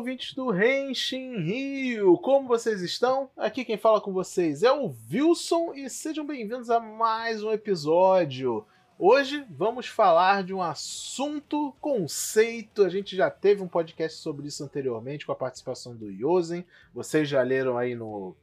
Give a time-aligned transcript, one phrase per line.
[0.00, 2.16] ouvintes do Renshin Rio!
[2.16, 3.28] Como vocês estão?
[3.36, 8.66] Aqui quem fala com vocês é o Wilson e sejam bem-vindos a mais um episódio.
[8.98, 12.82] Hoje vamos falar de um assunto, conceito.
[12.82, 16.64] A gente já teve um podcast sobre isso anteriormente com a participação do Yosen.
[16.94, 18.34] Vocês já leram aí no,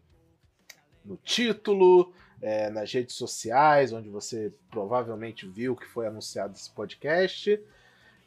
[1.04, 7.60] no título, é, nas redes sociais, onde você provavelmente viu que foi anunciado esse podcast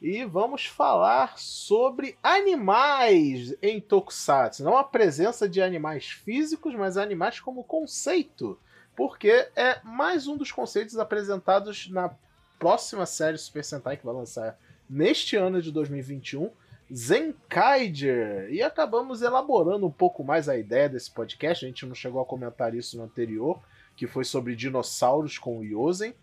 [0.01, 4.63] e vamos falar sobre animais em Tokusatsu.
[4.63, 8.57] Não a presença de animais físicos, mas animais como conceito.
[8.95, 12.11] Porque é mais um dos conceitos apresentados na
[12.57, 14.57] próxima série Super Sentai que vai lançar
[14.89, 16.49] neste ano de 2021,
[16.91, 18.51] Zenkaiger.
[18.51, 21.63] E acabamos elaborando um pouco mais a ideia desse podcast.
[21.63, 23.61] A gente não chegou a comentar isso no anterior,
[23.95, 26.15] que foi sobre dinossauros com o Yosen.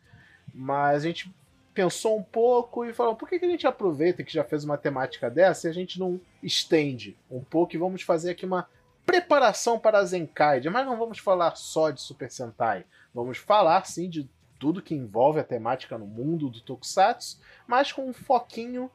[0.52, 1.32] Mas a gente
[1.78, 4.76] pensou um pouco e falou: por que, que a gente aproveita que já fez uma
[4.76, 8.68] temática dessa e a gente não estende um pouco e vamos fazer aqui uma
[9.06, 10.68] preparação para a Zenkaide?
[10.68, 12.84] Mas não vamos falar só de Super Sentai.
[13.14, 18.08] Vamos falar sim de tudo que envolve a temática no mundo do Tokusatsu, mas com
[18.08, 18.90] um foquinho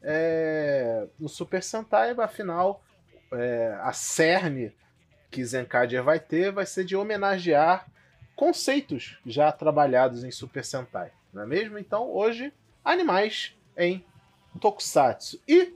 [0.00, 2.84] é, no Super Sentai, afinal,
[3.32, 4.72] é, a cerne
[5.28, 7.88] que Zenkaiger vai ter vai ser de homenagear
[8.36, 11.78] conceitos já trabalhados em Super Sentai não é mesmo?
[11.78, 12.52] Então, hoje,
[12.84, 14.04] animais em
[14.60, 15.40] Tokusatsu.
[15.46, 15.72] E,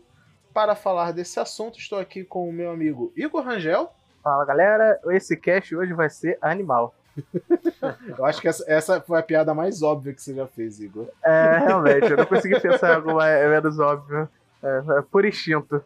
[0.53, 3.93] para falar desse assunto, estou aqui com o meu amigo Igor Rangel.
[4.23, 5.01] Fala, galera.
[5.07, 6.95] Esse cast hoje vai ser animal.
[8.19, 11.09] eu acho que essa, essa, foi a piada mais óbvia que você já fez, Igor.
[11.23, 12.11] É, realmente.
[12.11, 14.29] Eu não consegui pensar em algo menos óbvio.
[14.63, 15.85] É, é por instinto.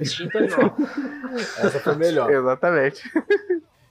[0.00, 0.76] Instinto animal.
[1.58, 2.30] Essa foi melhor.
[2.32, 3.10] Exatamente.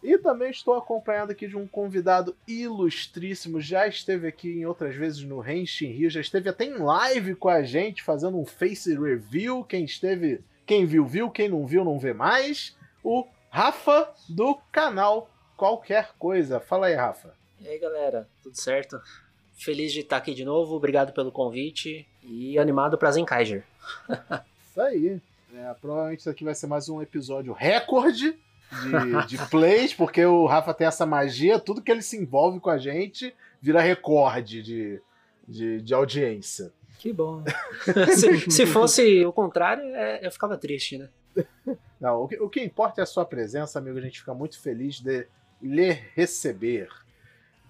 [0.03, 5.23] E também estou acompanhado aqui de um convidado ilustríssimo, já esteve aqui em outras vezes
[5.23, 9.63] no Renshin Rio, já esteve até em live com a gente, fazendo um face review.
[9.63, 12.75] Quem esteve, quem viu, viu, quem não viu, não vê mais.
[13.01, 16.59] O Rafa do canal Qualquer Coisa.
[16.59, 17.33] Fala aí, Rafa.
[17.61, 18.99] E aí, galera, tudo certo?
[19.53, 23.63] Feliz de estar aqui de novo, obrigado pelo convite e animado para Zenkaiger.
[24.67, 25.21] Isso aí.
[25.55, 28.35] É, provavelmente isso aqui vai ser mais um episódio recorde
[28.71, 32.69] de, de plays, porque o Rafa tem essa magia, tudo que ele se envolve com
[32.69, 35.01] a gente vira recorde de,
[35.47, 36.71] de, de audiência.
[36.99, 37.43] Que bom.
[38.15, 41.09] se, se, fosse o contrário, é, eu ficava triste, né?
[41.99, 43.97] Não, o que, o que importa é a sua presença, amigo.
[43.97, 45.27] A gente fica muito feliz de
[45.61, 46.89] lhe receber.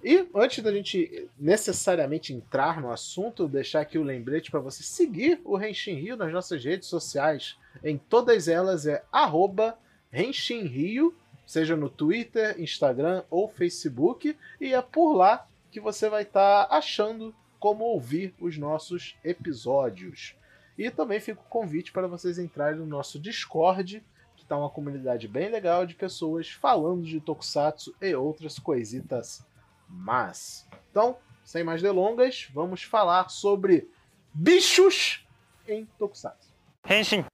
[0.04, 5.40] E antes da gente necessariamente entrar no assunto, deixar aqui o lembrete para você seguir
[5.46, 7.58] o Renshin Rio nas nossas redes sociais.
[7.84, 9.78] Em todas elas é arroba
[10.14, 16.22] Renshin Rio, seja no Twitter, Instagram ou Facebook, e é por lá que você vai
[16.22, 20.36] estar tá achando como ouvir os nossos episódios.
[20.78, 24.04] E também fica o convite para vocês entrarem no nosso Discord,
[24.36, 29.44] que está uma comunidade bem legal de pessoas falando de Tokusatsu e outras coisitas
[29.90, 30.68] mas.
[30.92, 33.90] Então, sem mais delongas, vamos falar sobre
[34.32, 35.26] bichos
[35.68, 36.54] em Tokusatsu.
[36.88, 37.26] Henshin.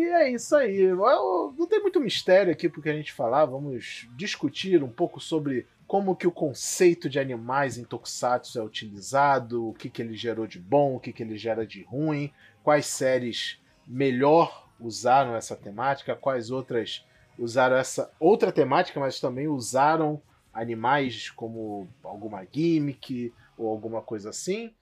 [0.00, 0.86] E é isso aí.
[0.86, 3.44] Não tem muito mistério aqui porque a gente falar.
[3.44, 9.68] Vamos discutir um pouco sobre como que o conceito de animais em Tokusatsu é utilizado,
[9.68, 12.86] o que, que ele gerou de bom, o que, que ele gera de ruim, quais
[12.86, 17.04] séries melhor usaram essa temática, quais outras
[17.38, 24.72] usaram essa outra temática, mas também usaram animais como alguma gimmick ou alguma coisa assim.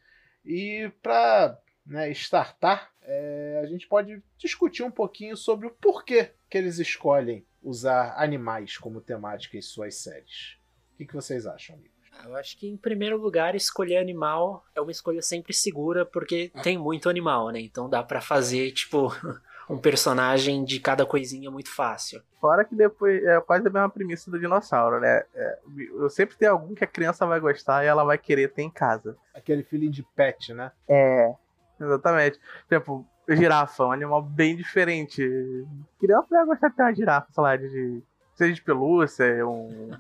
[0.45, 6.59] E para né, startar, é, a gente pode discutir um pouquinho sobre o porquê que
[6.59, 10.59] eles escolhem usar animais como temática em suas séries.
[10.93, 11.97] O que, que vocês acham, amigos?
[12.25, 16.77] Eu acho que, em primeiro lugar, escolher animal é uma escolha sempre segura, porque tem
[16.77, 17.61] muito animal, né?
[17.61, 19.09] Então dá para fazer, tipo,
[19.71, 22.21] um personagem de cada coisinha muito fácil.
[22.41, 25.23] Fora que depois é quase a mesma premissa do dinossauro, né?
[25.35, 25.59] É,
[25.95, 28.71] eu sempre tem algum que a criança vai gostar e ela vai querer ter em
[28.71, 29.17] casa.
[29.33, 30.73] Aquele feeling de pet, né?
[30.89, 31.35] É.
[31.81, 32.39] Exatamente.
[32.69, 35.23] Tipo, girafa, um animal bem diferente.
[36.31, 38.03] Vai gostar de ter uma girafa, sei lá, de,
[38.35, 39.91] seja de pelúcia, um,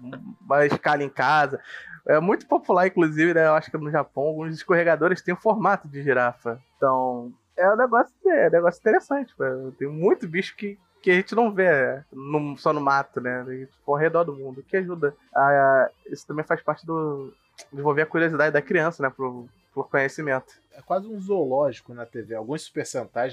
[0.40, 1.60] uma escala em casa.
[2.06, 3.46] É muito popular, inclusive, né?
[3.46, 6.58] Eu acho que no Japão, alguns escorregadores têm o formato de girafa.
[6.76, 9.34] Então, é um negócio, é um negócio interessante.
[9.78, 13.44] Tem muito bicho que, que a gente não vê no, só no mato, né?
[13.44, 15.14] Tipo, ao redor do mundo, que ajuda.
[15.34, 17.34] A, a, isso também faz parte do.
[17.70, 19.10] Desenvolver a curiosidade da criança, né?
[19.10, 20.54] Pro, por conhecimento.
[20.72, 22.34] É quase um zoológico na TV.
[22.34, 22.84] Alguns super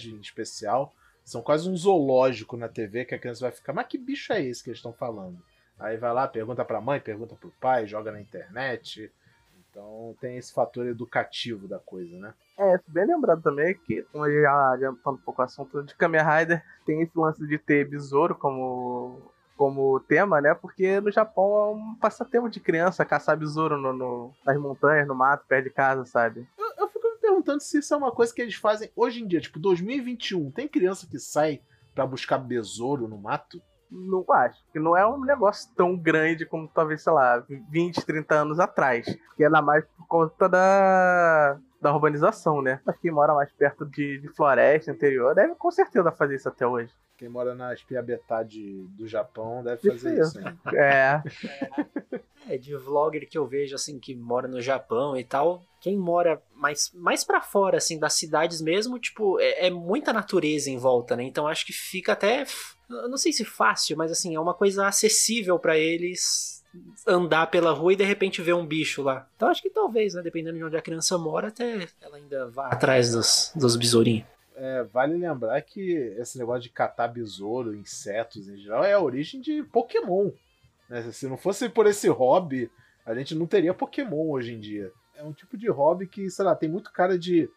[0.06, 0.94] em especial
[1.24, 4.42] são quase um zoológico na TV que a criança vai ficar, mas que bicho é
[4.42, 5.38] esse que eles estão falando?
[5.80, 9.12] Aí vai lá, pergunta pra mãe, pergunta pro pai, joga na internet.
[9.70, 12.34] Então tem esse fator educativo da coisa, né?
[12.58, 16.64] É, bem lembrado também que, como já adiantando um pouco o assunto de Kamen Rider,
[16.86, 19.20] tem esse lance de ter besouro como,
[19.56, 20.54] como tema, né?
[20.54, 25.16] Porque no Japão é um passatempo de criança caçar besouro no, no, nas montanhas, no
[25.16, 26.48] mato, perto de casa, sabe?
[26.58, 29.28] Eu, eu fico me perguntando se isso é uma coisa que eles fazem hoje em
[29.28, 30.52] dia, tipo, 2021.
[30.52, 31.62] Tem criança que sai
[31.94, 33.62] para buscar besouro no mato?
[33.90, 34.62] Não acho.
[34.74, 39.06] Que não é um negócio tão grande como talvez, sei lá, 20, 30 anos atrás.
[39.38, 42.82] Que é mais por conta da, da urbanização, né?
[42.86, 46.68] Mas quem mora mais perto de, de floresta, interior, deve com certeza fazer isso até
[46.68, 46.92] hoje.
[47.18, 50.38] Quem mora na Espiabetá de, do Japão deve fazer isso.
[50.40, 51.24] isso É.
[52.50, 52.58] é.
[52.58, 55.64] De vlogger que eu vejo, assim, que mora no Japão e tal.
[55.80, 60.70] Quem mora mais, mais para fora, assim, das cidades mesmo, tipo, é, é muita natureza
[60.70, 61.24] em volta, né?
[61.24, 62.46] Então acho que fica até
[62.90, 66.64] eu não sei se fácil, mas assim, é uma coisa acessível para eles
[67.08, 69.28] andar pela rua e de repente ver um bicho lá.
[69.36, 72.68] Então acho que talvez, né, dependendo de onde a criança mora, até ela ainda vá
[72.68, 74.28] atrás dos, dos besourinhos.
[74.56, 79.42] É, vale lembrar que esse negócio de catar besouro, insetos em geral, é a origem
[79.42, 80.32] de Pokémon.
[80.90, 81.02] Né?
[81.12, 82.72] Se não fosse por esse hobby,
[83.06, 84.92] a gente não teria Pokémon hoje em dia.
[85.16, 87.50] É um tipo de hobby que, sei lá, tem muito cara de.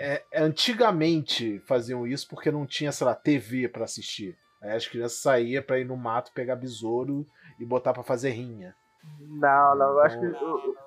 [0.00, 4.36] É, antigamente faziam isso porque não tinha, sei lá, TV para assistir.
[4.60, 7.26] Aí as crianças saíam pra ir no mato pegar besouro
[7.58, 8.74] e botar para fazer rinha.
[9.20, 10.26] Não, não, eu acho que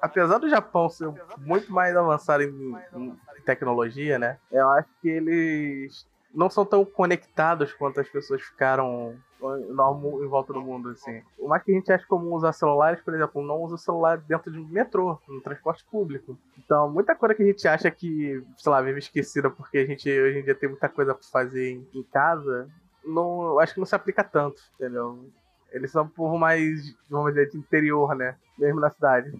[0.02, 4.38] apesar do Japão ser muito mais avançado em, em, tecnologia, né?
[4.52, 10.54] Eu acho que eles não são tão conectados quanto as pessoas ficaram no, em volta
[10.54, 11.22] do mundo, assim.
[11.38, 14.52] O mais que a gente acha comum usar celulares, por exemplo, não usa celular dentro
[14.52, 16.38] de um metrô, no transporte público.
[16.58, 20.10] Então, muita coisa que a gente acha que, sei lá, vive esquecida porque a gente
[20.10, 22.70] hoje em dia tem muita coisa pra fazer em, em casa,
[23.04, 25.26] não, acho que não se aplica tanto, entendeu?
[25.72, 28.36] Eles são um povo mais, vamos dizer, de interior, né?
[28.58, 29.32] Mesmo na cidade.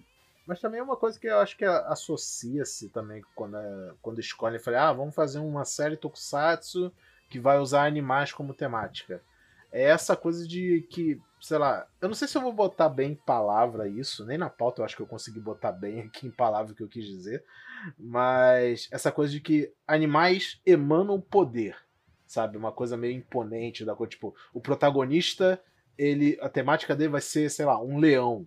[0.52, 4.58] Mas também é uma coisa que eu acho que associa-se também quando, é, quando escolhem.
[4.58, 6.92] Falei, ah, vamos fazer uma série Tokusatsu
[7.30, 9.22] que vai usar animais como temática.
[9.72, 13.12] É essa coisa de que, sei lá, eu não sei se eu vou botar bem
[13.12, 16.30] em palavra isso, nem na pauta eu acho que eu consegui botar bem aqui em
[16.30, 17.42] palavra o que eu quis dizer,
[17.98, 21.78] mas essa coisa de que animais emanam poder
[22.26, 22.58] sabe?
[22.58, 24.10] Uma coisa meio imponente da coisa.
[24.10, 25.58] Tipo, o protagonista,
[25.96, 28.46] ele, a temática dele vai ser, sei lá, um leão,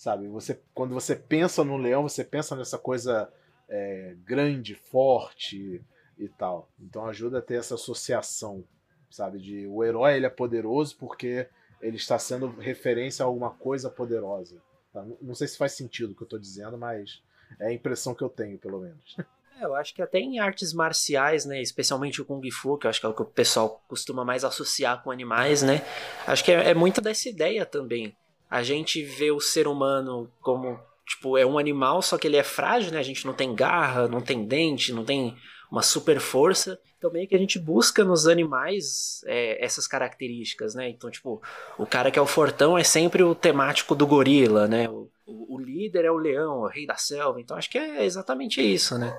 [0.00, 0.28] sabe?
[0.28, 3.30] Você, quando você pensa no leão, você pensa nessa coisa
[3.68, 5.84] é, grande, forte
[6.18, 6.70] e tal.
[6.80, 8.64] Então ajuda a ter essa associação,
[9.10, 9.38] sabe?
[9.38, 11.46] De o herói ele é poderoso porque
[11.82, 14.56] ele está sendo referência a alguma coisa poderosa.
[14.90, 15.04] Tá?
[15.20, 17.22] Não sei se faz sentido o que eu estou dizendo, mas
[17.58, 19.16] é a impressão que eu tenho, pelo menos.
[19.58, 22.88] É, eu acho que até em artes marciais, né, especialmente o Kung Fu, que eu
[22.88, 25.82] acho que é o que o pessoal costuma mais associar com animais, né,
[26.26, 28.16] acho que é, é muito dessa ideia também.
[28.50, 32.42] A gente vê o ser humano como, tipo, é um animal, só que ele é
[32.42, 35.36] frágil, né, a gente não tem garra, não tem dente, não tem
[35.70, 36.78] uma super força.
[36.98, 40.88] Então meio que a gente busca nos animais é, essas características, né?
[40.90, 41.40] Então, tipo,
[41.78, 44.86] o cara que é o fortão é sempre o temático do gorila, né?
[44.90, 47.40] O, o, o líder é o leão, o rei da selva.
[47.40, 49.16] Então acho que é exatamente isso, né?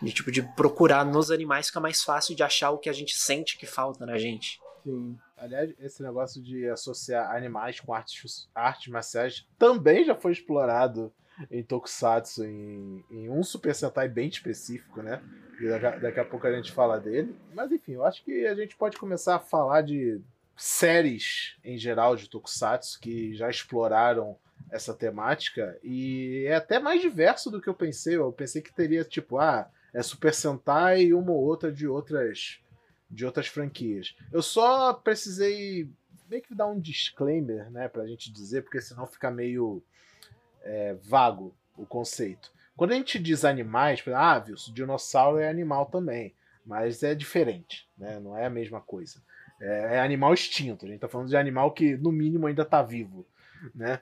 [0.00, 3.16] De tipo, de procurar nos animais fica mais fácil de achar o que a gente
[3.16, 4.58] sente que falta na gente.
[4.82, 5.18] Sim.
[5.36, 11.12] Aliás, esse negócio de associar animais com artes, artes marciais também já foi explorado
[11.50, 15.22] em Tokusatsu, em, em um Super Sentai bem específico, né?
[15.60, 17.34] E daqui, daqui a pouco a gente fala dele.
[17.54, 20.20] Mas enfim, eu acho que a gente pode começar a falar de
[20.56, 24.36] séries em geral de Tokusatsu que já exploraram
[24.70, 28.16] essa temática e é até mais diverso do que eu pensei.
[28.16, 32.61] Eu pensei que teria tipo, ah, é Super Sentai e uma ou outra de outras
[33.12, 34.16] de outras franquias.
[34.32, 35.88] Eu só precisei
[36.28, 39.82] meio que dar um disclaimer, né, pra gente dizer, porque senão fica meio
[40.62, 42.50] é, vago o conceito.
[42.74, 48.18] Quando a gente diz animais, ah, viu, dinossauro é animal também, mas é diferente, né?
[48.18, 49.22] Não é a mesma coisa.
[49.60, 50.86] É, é animal extinto.
[50.86, 53.26] A gente está falando de animal que no mínimo ainda está vivo,
[53.74, 54.00] né?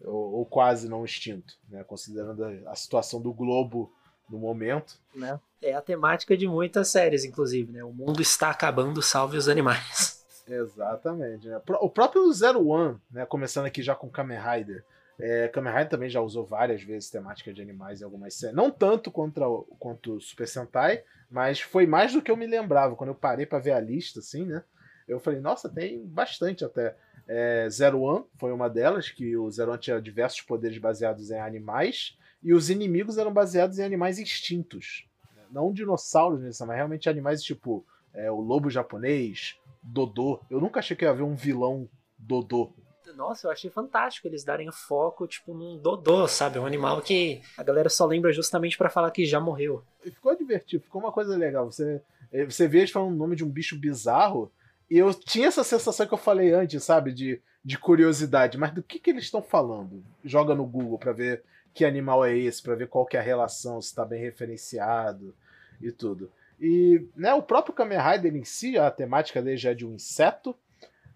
[0.00, 1.82] Ou, ou, quase não extinto, né?
[1.82, 3.92] Considerando a situação do globo
[4.28, 4.98] no momento.
[5.14, 5.38] Né?
[5.62, 7.82] É a temática de muitas séries, inclusive, né?
[7.84, 10.24] O mundo está acabando, salve os animais.
[10.46, 11.48] Exatamente.
[11.48, 11.60] Né?
[11.80, 13.24] O próprio Zero One, né?
[13.24, 14.84] Começando aqui já com Kamen Rider.
[15.18, 18.56] É, Kamen Rider também já usou várias vezes temática de animais em algumas séries.
[18.56, 19.46] Não tanto contra,
[19.78, 22.96] quanto Super Sentai, mas foi mais do que eu me lembrava.
[22.96, 24.62] Quando eu parei para ver a lista, assim, né?
[25.06, 26.96] Eu falei, nossa, tem bastante até.
[27.26, 31.40] É, Zero One foi uma delas, que o Zero One tinha diversos poderes baseados em
[31.40, 35.06] animais e os inimigos eram baseados em animais extintos.
[35.50, 40.40] Não dinossauros, mas realmente animais tipo é, o lobo japonês, Dodô.
[40.50, 42.72] Eu nunca achei que ia haver um vilão Dodô
[43.16, 46.58] Nossa, eu achei fantástico eles darem foco, tipo, num dodô, sabe?
[46.58, 49.82] Um animal que a galera só lembra justamente para falar que já morreu.
[50.02, 51.70] Ficou divertido, ficou uma coisa legal.
[51.70, 54.50] Você, eh, você vê eles falando o nome de um bicho bizarro,
[54.90, 57.12] e eu tinha essa sensação que eu falei antes, sabe?
[57.12, 58.58] De, de curiosidade.
[58.58, 60.04] Mas do que, que eles estão falando?
[60.24, 61.42] Joga no Google para ver
[61.74, 65.34] que animal é esse, para ver qual que é a relação, se está bem referenciado
[65.82, 66.30] e tudo.
[66.60, 69.92] E né, o próprio Kamen Rider em si, a temática dele já é de um
[69.92, 70.56] inseto.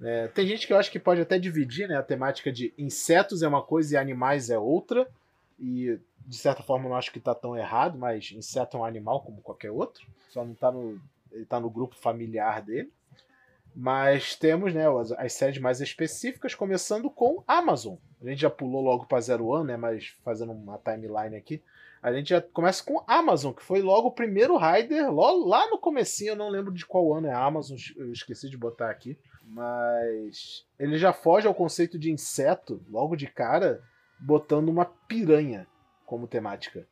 [0.03, 3.43] É, tem gente que eu acho que pode até dividir né, a temática de insetos
[3.43, 5.09] é uma coisa e animais é outra.
[5.61, 8.85] E de certa forma eu não acho que está tão errado, mas inseto é um
[8.85, 10.07] animal como qualquer outro.
[10.29, 11.01] Só não está no.
[11.31, 12.91] Ele tá no grupo familiar dele.
[13.81, 17.95] Mas temos né, as, as séries mais específicas, começando com Amazon.
[18.21, 19.77] A gente já pulou logo para Zero One, né?
[19.77, 21.63] Mas fazendo uma timeline aqui.
[22.03, 26.31] A gente já começa com Amazon, que foi logo o primeiro Rider, lá no comecinho,
[26.31, 29.17] eu não lembro de qual ano é Amazon, eu esqueci de botar aqui.
[29.45, 33.81] Mas ele já foge ao conceito de inseto, logo de cara,
[34.19, 35.69] botando uma piranha
[36.05, 36.85] como temática.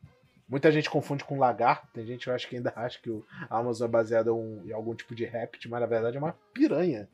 [0.48, 3.88] Muita gente confunde com lagarto, tem gente que acho que ainda acha que o Amazon
[3.88, 7.08] é baseado em algum tipo de réptil, mas na verdade é uma piranha.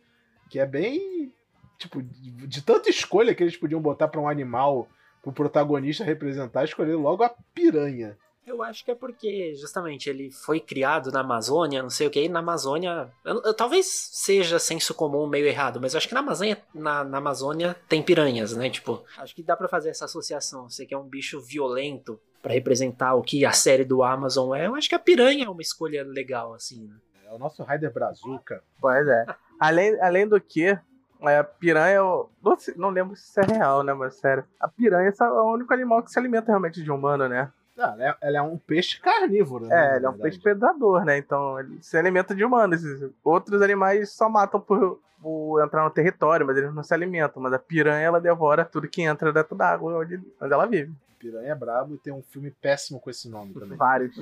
[0.51, 1.33] Que é bem.
[1.79, 4.89] Tipo, de tanta escolha que eles podiam botar para um animal
[5.23, 8.17] pro protagonista representar, escolher logo a piranha.
[8.45, 12.25] Eu acho que é porque, justamente, ele foi criado na Amazônia, não sei o que,
[12.25, 13.09] e na Amazônia.
[13.25, 17.05] Eu, eu, talvez seja senso comum meio errado, mas eu acho que na Amazônia, na,
[17.05, 18.69] na Amazônia tem piranhas, né?
[18.69, 20.69] Tipo, acho que dá para fazer essa associação.
[20.69, 24.67] Você que é um bicho violento para representar o que a série do Amazon é,
[24.67, 26.95] eu acho que a piranha é uma escolha legal, assim, né?
[27.27, 28.63] É o nosso Raider Brazuca.
[28.81, 29.27] Pois é.
[29.59, 30.77] além, além do que,
[31.23, 34.45] é, a piranha, eu não, não, lembro se isso é real, né, mas sério.
[34.59, 37.51] A piranha é o único animal que se alimenta realmente de humano, né?
[37.77, 39.95] Não, ela, é, ela é um peixe carnívoro, né?
[39.95, 41.17] É, ele é um peixe predador, né?
[41.17, 42.83] Então ele se alimenta de humanos.
[43.25, 47.43] Outros animais só matam por, por entrar no território, mas eles não se alimentam.
[47.43, 50.93] Mas a piranha, ela devora tudo que entra dentro d'água onde, onde ela vive.
[51.23, 53.79] Piranha é brabo e tem um filme péssimo com esse nome também.
[53.79, 54.17] Vários.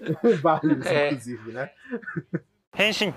[0.40, 1.08] Vários, é.
[1.08, 1.70] inclusive, né?
[2.78, 3.12] Henshin.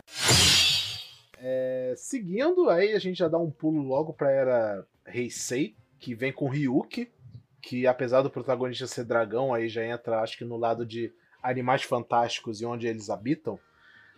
[1.37, 6.33] É, seguindo, aí a gente já dá um pulo logo pra era Heisei, que vem
[6.33, 7.09] com Ryuki,
[7.61, 11.83] que apesar do protagonista ser dragão, aí já entra, acho que no lado de animais
[11.83, 13.57] fantásticos e onde eles habitam.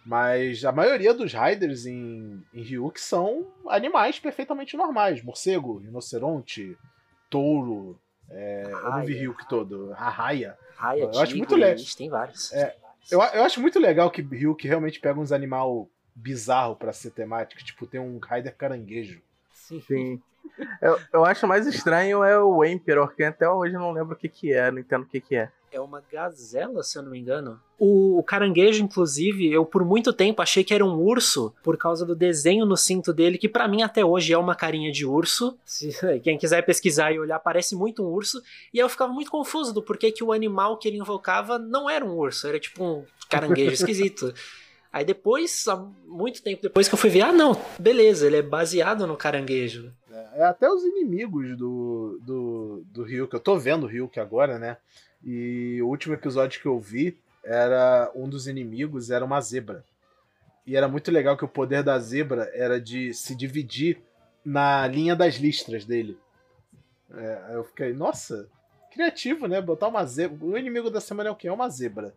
[0.03, 5.23] Mas a maioria dos Riders em, em Ryuk são animais perfeitamente normais.
[5.23, 6.77] Morcego, rinoceronte,
[7.29, 7.99] touro.
[8.29, 9.93] É, eu não vi Ryuk todo.
[9.93, 10.57] Arraia.
[10.75, 11.83] Raia, eu acho muito legal.
[11.97, 12.51] Tem vários.
[12.53, 12.75] É,
[13.11, 17.63] eu, eu acho muito legal que Ryuk realmente pega uns animal bizarro para ser temático.
[17.63, 19.21] Tipo, tem um Raider caranguejo.
[19.53, 19.81] Sim.
[19.81, 20.21] Sim.
[20.81, 24.17] Eu, eu acho mais estranho é o Emperor, que até hoje eu não lembro o
[24.17, 25.51] que, que é, não entendo o que, que é.
[25.75, 27.59] É uma gazela, se eu não me engano.
[27.77, 32.05] O, o, caranguejo, inclusive, eu por muito tempo achei que era um urso por causa
[32.05, 35.59] do desenho no cinto dele, que para mim até hoje é uma carinha de urso.
[35.65, 35.89] Se,
[36.23, 38.41] quem quiser pesquisar e olhar, parece muito um urso.
[38.73, 42.05] E eu ficava muito confuso do porquê que o animal que ele invocava não era
[42.05, 44.33] um urso, era tipo um caranguejo esquisito.
[44.93, 48.41] Aí depois, há muito tempo depois que eu fui ver, ah não, beleza, ele é
[48.41, 49.91] baseado no caranguejo.
[50.09, 54.57] É, é até os inimigos do, do, do Ryuk, eu tô vendo o Ryuk agora,
[54.57, 54.77] né?
[55.25, 59.83] E o último episódio que eu vi era um dos inimigos era uma zebra.
[60.65, 64.01] E era muito legal que o poder da zebra era de se dividir
[64.43, 66.17] na linha das listras dele.
[67.11, 68.47] É, eu fiquei, nossa,
[68.91, 69.61] criativo, né?
[69.61, 70.37] Botar uma zebra.
[70.45, 71.47] O inimigo da semana é o quê?
[71.47, 72.13] É uma zebra.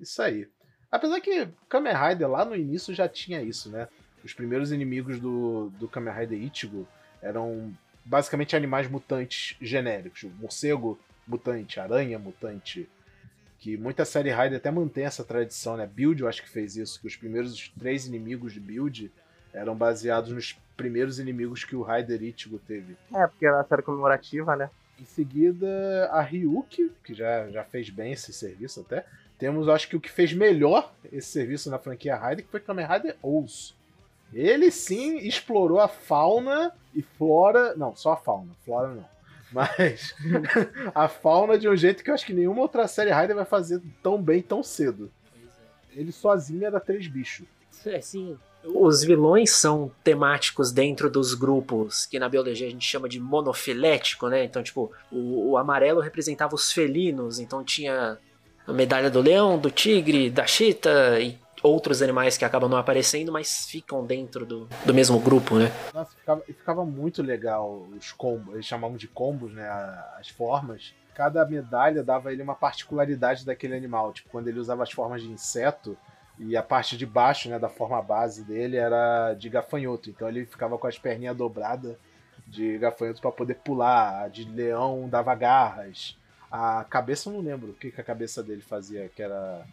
[0.00, 0.48] Isso aí.
[0.90, 3.88] Apesar que Kamen Rider lá no início já tinha isso, né?
[4.22, 6.86] Os primeiros inimigos do, do Kamen Rider Ichigo
[7.20, 7.74] eram
[8.04, 10.22] basicamente animais mutantes genéricos.
[10.38, 12.88] Morcego mutante, aranha mutante.
[13.58, 15.86] Que muita série Rider até mantém essa tradição, né?
[15.86, 19.10] Build eu acho que fez isso, que os primeiros três inimigos de Build
[19.52, 22.96] eram baseados nos primeiros inimigos que o Rider Ichigo teve.
[23.14, 24.68] É, porque era uma série comemorativa, né?
[25.00, 29.04] Em seguida, a Ryuki, que já, já fez bem esse serviço até,
[29.38, 32.86] temos, acho que o que fez melhor esse serviço na franquia Rider, que foi Kamen
[32.86, 33.74] Rider Ous.
[34.32, 37.74] Ele sim explorou a fauna e flora.
[37.76, 38.52] Não, só a fauna.
[38.64, 39.13] Flora não.
[39.54, 40.12] Mas
[40.92, 43.80] a fauna de um jeito que eu acho que nenhuma outra série Rider vai fazer
[44.02, 45.12] tão bem tão cedo.
[45.94, 47.46] Ele sozinho era três bichos.
[47.86, 48.36] É, sim.
[48.64, 54.26] Os vilões são temáticos dentro dos grupos que na biologia a gente chama de monofilético,
[54.28, 54.42] né?
[54.42, 58.18] Então, tipo, o, o amarelo representava os felinos, então tinha
[58.66, 63.32] a medalha do leão, do tigre, da chita e outros animais que acabam não aparecendo,
[63.32, 65.72] mas ficam dentro do, do mesmo grupo, né?
[65.94, 69.66] Nossa, ficava, ficava muito legal os combos, eles chamavam de combos, né?
[70.18, 70.94] As formas.
[71.14, 74.12] Cada medalha dava ele uma particularidade daquele animal.
[74.12, 75.96] Tipo, quando ele usava as formas de inseto,
[76.38, 80.10] e a parte de baixo, né, da forma base dele era de gafanhoto.
[80.10, 81.96] Então ele ficava com as perninhas dobradas
[82.46, 86.18] de gafanhotos para poder pular, a de leão dava garras.
[86.50, 89.64] A cabeça eu não lembro o que, que a cabeça dele fazia, que era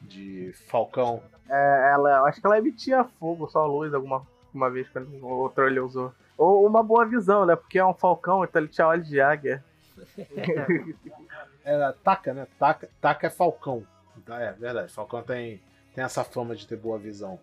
[0.00, 1.22] de falcão.
[1.48, 5.66] É, ela, acho que ela emitia fogo, só luz, alguma uma vez que o outro
[5.66, 6.12] ele usou.
[6.36, 7.54] Ou uma boa visão, né?
[7.56, 9.64] Porque é um falcão, então ele tinha olhos de águia.
[11.64, 12.46] Era taca, né?
[12.58, 13.84] Taca, taca é falcão.
[14.16, 15.60] Então, é verdade, falcão tem,
[15.94, 17.38] tem essa fama de ter boa visão.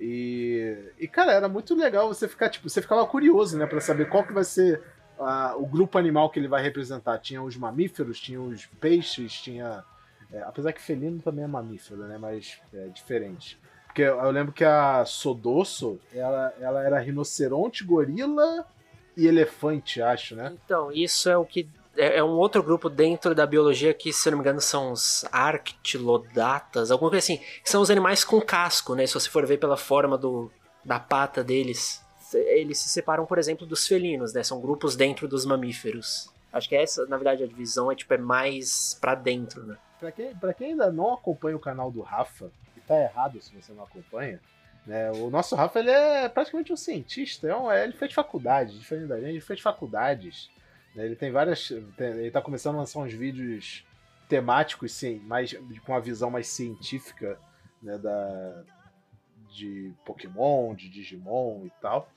[0.00, 4.08] E, e, cara, era muito legal você ficar, tipo, você ficava curioso, né, para saber
[4.08, 4.80] qual que vai ser
[5.18, 7.18] uh, o grupo animal que ele vai representar.
[7.18, 9.84] Tinha os mamíferos, tinha os peixes, tinha.
[10.32, 12.18] É, apesar que felino também é mamífero, né?
[12.18, 13.58] Mas é diferente.
[13.86, 18.66] Porque eu lembro que a Sodosso, ela, ela era rinoceronte, gorila
[19.16, 20.56] e elefante, acho, né?
[20.64, 21.68] Então, isso é o que.
[21.96, 25.24] É, é um outro grupo dentro da biologia que, se não me engano, são os
[25.32, 27.42] arctilodatas, alguma coisa assim.
[27.64, 29.06] São os animais com casco, né?
[29.06, 30.50] Se você for ver pela forma do,
[30.84, 32.00] da pata deles.
[32.32, 34.42] Eles se separam, por exemplo, dos felinos, né?
[34.44, 36.30] São grupos dentro dos mamíferos.
[36.52, 39.76] Acho que essa, na verdade, a divisão é tipo é mais para dentro, né?
[39.98, 42.50] Pra quem, pra quem ainda não acompanha o canal do Rafa,
[42.86, 44.40] tá errado se você não acompanha.
[44.86, 45.10] Né?
[45.12, 49.08] O nosso Rafa ele é praticamente um cientista, é um, é, ele fez faculdade, diferente
[49.08, 50.50] da gente, ele fez faculdades.
[50.94, 51.04] Né?
[51.04, 51.68] Ele tem várias.
[51.96, 53.84] Tem, ele tá começando a lançar uns vídeos
[54.28, 55.52] temáticos, sim, mais,
[55.84, 57.38] com uma visão mais científica
[57.82, 58.64] né, da,
[59.50, 62.08] de Pokémon, de Digimon e tal.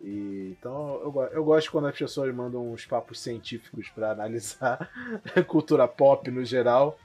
[0.00, 4.88] E, então eu, eu gosto quando as pessoas mandam uns papos científicos para analisar
[5.48, 6.96] cultura pop no geral,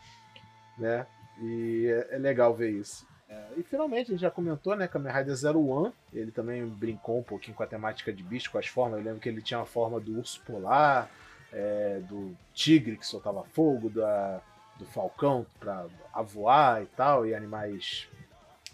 [0.77, 1.05] né?
[1.41, 3.07] E é, é legal ver isso.
[3.29, 4.87] É, e finalmente, a gente já comentou, né?
[4.87, 5.93] Kamen Rider Zero One.
[6.13, 8.99] Ele também brincou um pouquinho com a temática de bicho, com as formas.
[8.99, 11.09] Eu lembro que ele tinha a forma do urso polar,
[11.51, 14.41] é, do tigre que soltava fogo, da,
[14.77, 15.87] do falcão para
[16.23, 18.07] voar e tal, e animais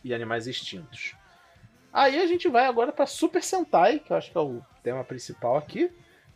[0.04, 1.16] e animais extintos.
[1.92, 5.04] Aí a gente vai agora para Super Sentai, que eu acho que é o tema
[5.04, 5.92] principal aqui.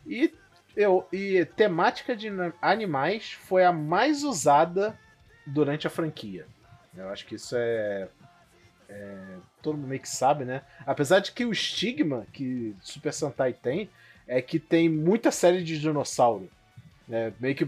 [0.06, 0.32] E
[0.76, 2.28] eu e temática de
[2.60, 4.98] animais foi a mais usada
[5.46, 6.46] durante a franquia.
[6.96, 8.08] Eu acho que isso é,
[8.88, 10.62] é, todo mundo meio que sabe, né?
[10.86, 13.90] Apesar de que o estigma que Super Sentai tem
[14.26, 16.48] é que tem muita série de dinossauro.
[17.10, 17.66] É, meio que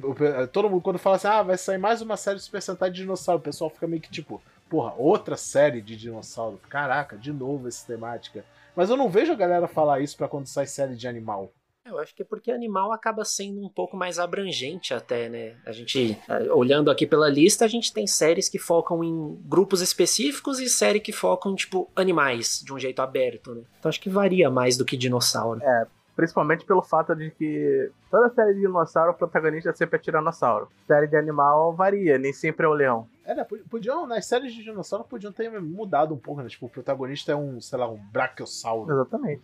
[0.52, 3.02] todo mundo quando fala assim, ah, vai sair mais uma série de Super Sentai de
[3.02, 6.60] dinossauro, o pessoal fica meio que tipo, porra, outra série de dinossauro.
[6.68, 8.44] Caraca, de novo essa temática.
[8.74, 11.50] Mas eu não vejo a galera falar isso para quando sai série de animal.
[11.86, 15.54] Eu acho que é porque animal acaba sendo um pouco mais abrangente até, né?
[15.64, 19.80] A gente, eh, olhando aqui pela lista, a gente tem séries que focam em grupos
[19.80, 23.62] específicos e séries que focam, tipo, animais, de um jeito aberto, né?
[23.78, 25.62] Então acho que varia mais do que dinossauro.
[25.62, 30.68] É, principalmente pelo fato de que toda série de dinossauro, o protagonista sempre é tiranossauro.
[30.88, 33.06] Série de animal varia, nem sempre é o leão.
[33.24, 33.46] É, né?
[33.70, 36.48] Podiam, nas séries de dinossauro, podiam ter mudado um pouco, né?
[36.48, 38.90] Tipo, o protagonista é um, sei lá, um brachiosauro.
[38.90, 39.42] Exatamente.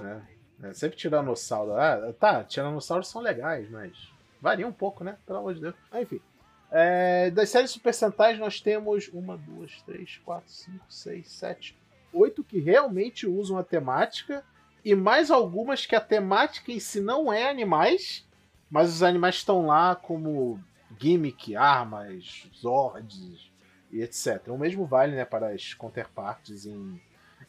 [0.00, 0.37] É.
[0.62, 1.72] É, sempre tiranossauro.
[1.74, 3.92] Ah, tá, tiranossauros são legais, mas
[4.40, 5.16] varia um pouco, né?
[5.26, 5.74] Pelo amor de Deus.
[5.90, 6.20] Ah, enfim.
[6.70, 11.78] É, das séries Super Sentais nós temos uma, duas, três, quatro, cinco, seis, sete,
[12.12, 14.44] oito que realmente usam a temática
[14.84, 18.26] e mais algumas que a temática em si não é animais,
[18.70, 20.60] mas os animais estão lá como
[20.98, 23.50] gimmick, armas, zords
[23.90, 24.48] e etc.
[24.48, 27.00] O mesmo vale né, para as counterparts em,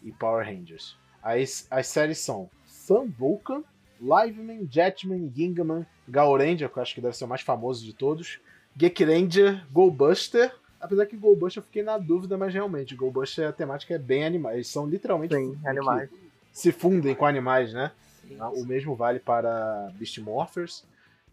[0.04, 0.98] em Power Rangers.
[1.22, 2.50] As, as séries são
[2.89, 3.63] Sun Vulcan,
[4.02, 8.39] Liveman, Jetman, Gingaman, Gaoranger, que eu acho que deve ser o mais famoso de todos,
[8.75, 10.52] Ranger, Goldbuster.
[10.82, 14.56] Apesar que Goldbuster eu fiquei na dúvida, mas realmente, Goldbuster a temática é bem animais.
[14.56, 16.10] Eles são literalmente Sim, animais.
[16.52, 17.91] se fundem com animais, né?
[18.28, 20.84] Sim, o mesmo vale para Beast Morphers.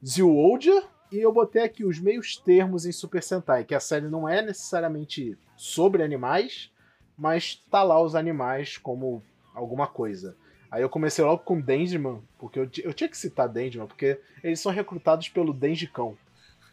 [0.07, 4.29] Zyuoja, e eu botei aqui os meios termos em Super Sentai, que a série não
[4.29, 6.71] é necessariamente sobre animais,
[7.17, 9.23] mas tá lá os animais como
[9.55, 10.37] alguma coisa.
[10.77, 14.61] Aí eu comecei logo com Dangerman, porque eu, eu tinha que citar Dangerman, porque eles
[14.61, 16.19] são recrutados pelo Dangicão.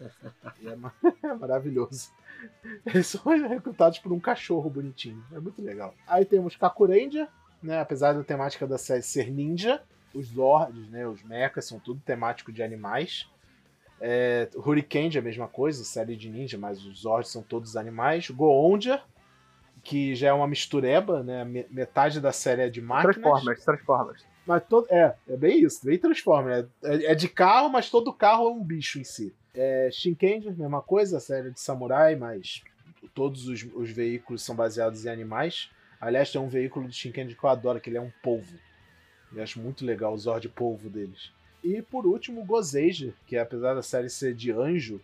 [0.02, 0.10] É,
[1.26, 2.12] é maravilhoso.
[2.86, 5.24] Eles são recrutados por um cachorro bonitinho.
[5.32, 5.96] É muito legal.
[6.06, 7.30] Aí temos Kakuranger,
[7.62, 7.80] né?
[7.80, 9.82] Apesar da temática da série ser ninja,
[10.14, 11.08] os Zords, né?
[11.08, 13.30] Os mechas são tudo temático de animais.
[14.02, 18.30] É, Hurricane é a mesma coisa, série de ninja, mas os Zords são todos animais.
[18.30, 19.02] Goonja,
[19.84, 21.44] que já é uma mistureba, né?
[21.70, 23.16] Metade da série é de máquinas.
[23.16, 24.26] Transformers, Transformers.
[24.46, 26.68] Mas todo, é, é bem isso, bem Transformers.
[26.84, 29.34] É, é de carro, mas todo carro é um bicho em si.
[29.54, 32.64] É, Shinkenger, mesma coisa, série de samurai, mas
[33.14, 35.70] todos os, os, veículos são baseados em animais.
[36.00, 38.58] Aliás, tem um veículo de Shinkenger que eu adoro, que ele é um polvo.
[39.36, 41.32] Eu acho muito legal o Zord polvo deles.
[41.64, 45.02] E por último, Gozeja, que apesar da série ser de anjo,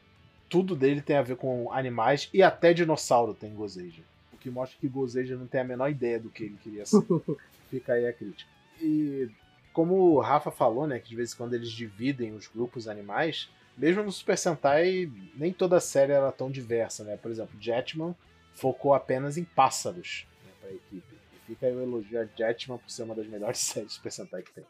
[0.49, 4.03] tudo dele tem a ver com animais e até dinossauro tem Gozeja
[4.39, 7.03] que mostra que Gozeja não tem a menor ideia do que ele queria ser.
[7.69, 8.49] Fica aí a crítica.
[8.81, 9.29] E
[9.73, 13.49] como o Rafa falou, né, que de vez em quando eles dividem os grupos animais,
[13.77, 17.15] mesmo no Super Sentai, nem toda série era tão diversa, né?
[17.15, 18.13] Por exemplo, Jetman
[18.53, 21.15] focou apenas em pássaros né, para a equipe.
[21.31, 24.11] E fica aí o elogio a Jetman por ser uma das melhores séries de Super
[24.11, 24.65] Sentai que tem.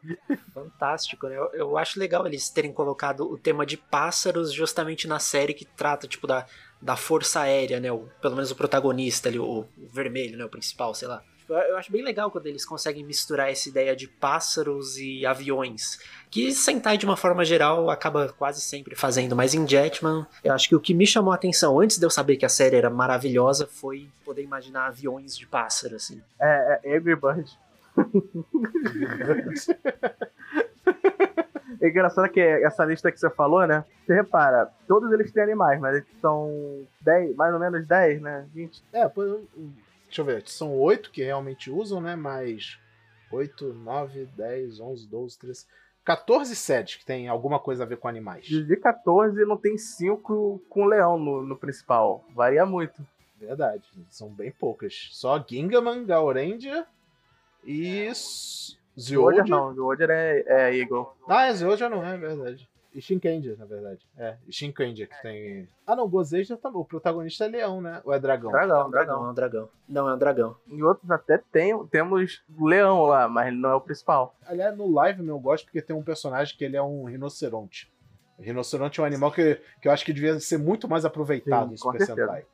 [0.53, 1.35] Fantástico, né?
[1.35, 5.65] Eu, eu acho legal eles terem colocado o tema de pássaros justamente na série que
[5.65, 6.45] trata, tipo, da,
[6.81, 7.91] da força aérea, né?
[7.91, 10.45] O, pelo menos o protagonista ali, o, o vermelho, né?
[10.45, 11.23] O principal, sei lá.
[11.49, 15.99] Eu acho bem legal quando eles conseguem misturar essa ideia de pássaros e aviões.
[16.29, 19.35] Que Sentai, de uma forma geral, acaba quase sempre fazendo.
[19.35, 22.09] Mas em Jetman, eu acho que o que me chamou a atenção antes de eu
[22.11, 26.21] saber que a série era maravilhosa foi poder imaginar aviões de pássaro, assim.
[26.39, 27.49] É, é Angry Bird.
[31.81, 33.85] É engraçado que essa lista que você falou, né?
[34.05, 38.47] Você repara, todos eles têm animais, mas eles são 10, mais ou menos 10, né?
[38.53, 38.83] 20.
[38.91, 39.09] É,
[40.05, 42.15] deixa eu ver, são 8 que realmente usam, né?
[42.15, 42.79] Mais
[43.31, 45.65] 8, 9, 10, 11, 12, 13.
[46.03, 48.45] 14 sets que tem alguma coisa a ver com animais.
[48.45, 52.25] De 14 não tem 5 com leão no, no principal.
[52.33, 53.05] Varia muito.
[53.39, 55.09] Verdade, são bem poucas.
[55.11, 56.85] Só Gingaman, Gaurendia
[57.63, 58.11] e
[58.99, 59.43] Zyoja.
[59.47, 61.07] não, Zyoja é, é Eagle.
[61.27, 62.69] Ah, é Zyoja não é, é verdade.
[62.93, 63.99] E Shinkendia, na verdade.
[64.17, 65.67] É, e Shinkendia que tem.
[65.85, 66.81] Ah, não, Gozeja também.
[66.81, 68.01] O protagonista é leão, né?
[68.03, 68.51] Ou é dragão?
[68.51, 69.69] Dragão, É um dragão, é um dragão.
[69.87, 70.55] Não, é um dragão.
[70.67, 74.35] Em outros até tem, temos leão lá, mas não é o principal.
[74.43, 77.91] Aliás, no live eu gosto porque tem um personagem que ele é um rinoceronte.
[78.39, 81.67] O rinoceronte é um animal que, que eu acho que devia ser muito mais aproveitado
[81.69, 82.05] Sim, em com Super.
[82.05, 82.45] Sentai.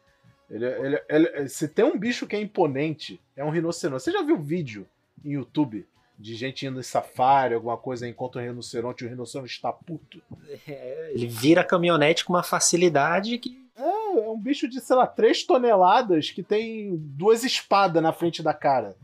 [0.50, 4.04] Ele, ele, ele- se tem um bicho que é imponente, é um rinoceronte.
[4.04, 4.86] Você já viu vídeo
[5.24, 9.52] em YouTube de gente indo em safari, alguma coisa, encontra um rinoceronte e o rinoceronte
[9.52, 10.22] está puto?
[10.68, 13.64] É, ele vira caminhonete com uma facilidade que.
[13.78, 18.42] É, é um bicho de, sei lá, 3 toneladas que tem duas espadas na frente
[18.42, 18.96] da cara.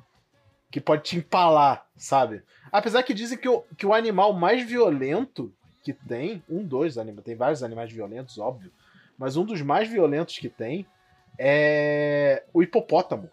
[0.70, 2.44] Que pode te empalar, sabe?
[2.72, 7.26] Apesar que dizem que o, que o animal mais violento que tem, um, dois animais,
[7.26, 8.72] tem vários animais violentos, óbvio,
[9.18, 10.86] mas um dos mais violentos que tem
[11.38, 13.30] é o hipopótamo.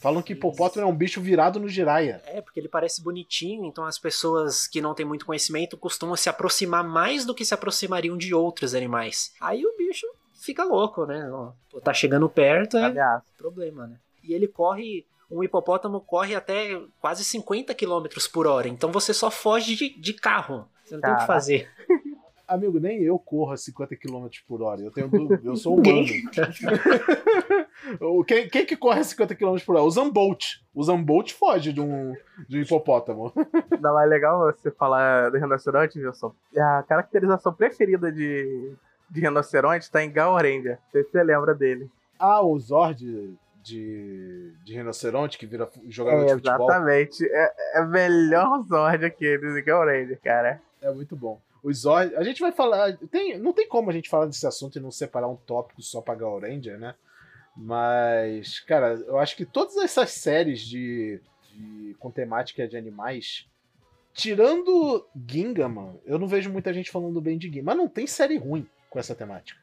[0.00, 2.22] Falam que hipopótamo é um bicho virado no giraia.
[2.24, 6.28] É, porque ele parece bonitinho, então as pessoas que não têm muito conhecimento costumam se
[6.28, 9.34] aproximar mais do que se aproximariam de outros animais.
[9.38, 10.06] Aí o bicho
[10.40, 11.28] fica louco, né?
[11.70, 13.26] Pô, Tá chegando perto, é Ameaça.
[13.36, 13.96] problema, né?
[14.24, 15.04] E ele corre.
[15.30, 20.12] Um hipopótamo corre até quase 50 km por hora, então você só foge de, de
[20.14, 20.66] carro.
[20.84, 21.70] Você não tem o que fazer.
[22.50, 24.80] Amigo, nem eu corro a 50 km por hora.
[24.80, 25.08] Eu tenho
[25.44, 26.04] eu sou humano.
[28.26, 29.84] Quem, quem que corre a 50 km por hora?
[29.84, 30.44] O Zambolt.
[30.74, 32.14] O Zambolt foge de um,
[32.48, 33.32] de um hipopótamo.
[33.80, 36.34] Não, é legal você falar do rinoceronte, Wilson.
[36.56, 38.72] A caracterização preferida de,
[39.08, 40.78] de rinoceronte tá em Gaorendia.
[40.84, 41.88] Não sei se você lembra dele.
[42.18, 42.98] Ah, o Zord
[43.62, 46.68] de, de rinoceronte que vira jogador É, de futebol.
[46.68, 47.26] exatamente.
[47.30, 50.60] É, é melhor Zord aquele de Gaorendia, cara.
[50.82, 51.40] É muito bom.
[51.62, 52.14] Os Zord.
[52.16, 52.96] A gente vai falar.
[53.10, 56.00] Tem, não tem como a gente falar desse assunto e não separar um tópico só
[56.00, 56.94] pra Gal Ranger, né?
[57.56, 61.20] Mas, cara, eu acho que todas essas séries de,
[61.52, 63.46] de com temática de animais,
[64.14, 67.64] tirando Gingaman, eu não vejo muita gente falando bem de Gingaman.
[67.64, 69.60] Mas não tem série ruim com essa temática.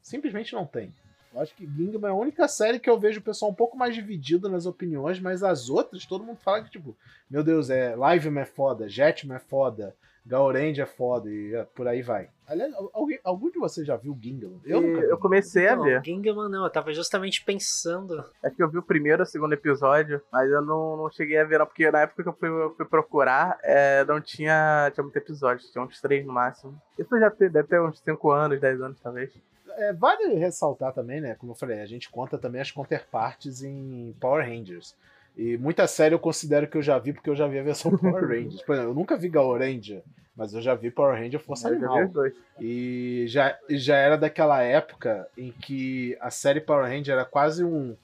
[0.00, 0.94] Simplesmente não tem.
[1.34, 3.76] Eu acho que Gingaman é a única série que eu vejo o pessoal um pouco
[3.76, 6.96] mais dividido nas opiniões, mas as outras, todo mundo fala que, tipo,
[7.28, 11.86] meu Deus, é Liveman é foda, Jetman é foda, Gaorange é foda e é, por
[11.86, 12.28] aí vai.
[12.48, 14.60] Aliás, alguém, algum de vocês já viu Gingaman?
[14.64, 15.06] Eu, nunca vi.
[15.06, 16.02] eu comecei a Não, ver.
[16.04, 18.24] Gingaman não, eu tava justamente pensando.
[18.42, 21.38] É que eu vi o primeiro e o segundo episódio, mas eu não, não cheguei
[21.38, 24.90] a ver, não, porque na época que eu fui, eu fui procurar, é, não tinha,
[24.92, 26.80] tinha muito episódio, tinha uns três no máximo.
[26.98, 29.32] Isso já tem, deve ter uns 5 anos, 10 anos talvez.
[29.78, 31.34] É, vale ressaltar também, né?
[31.34, 34.96] Como eu falei, a gente conta também as counterparts em Power Rangers.
[35.36, 37.90] E muita série eu considero que eu já vi porque eu já vi a versão
[37.98, 38.62] Power Rangers.
[38.62, 40.02] Por exemplo, eu nunca vi Gaoranger,
[40.34, 42.10] mas eu já vi Power Ranger Força Animal.
[42.58, 47.94] E já, já era daquela época em que a série Power Ranger era quase um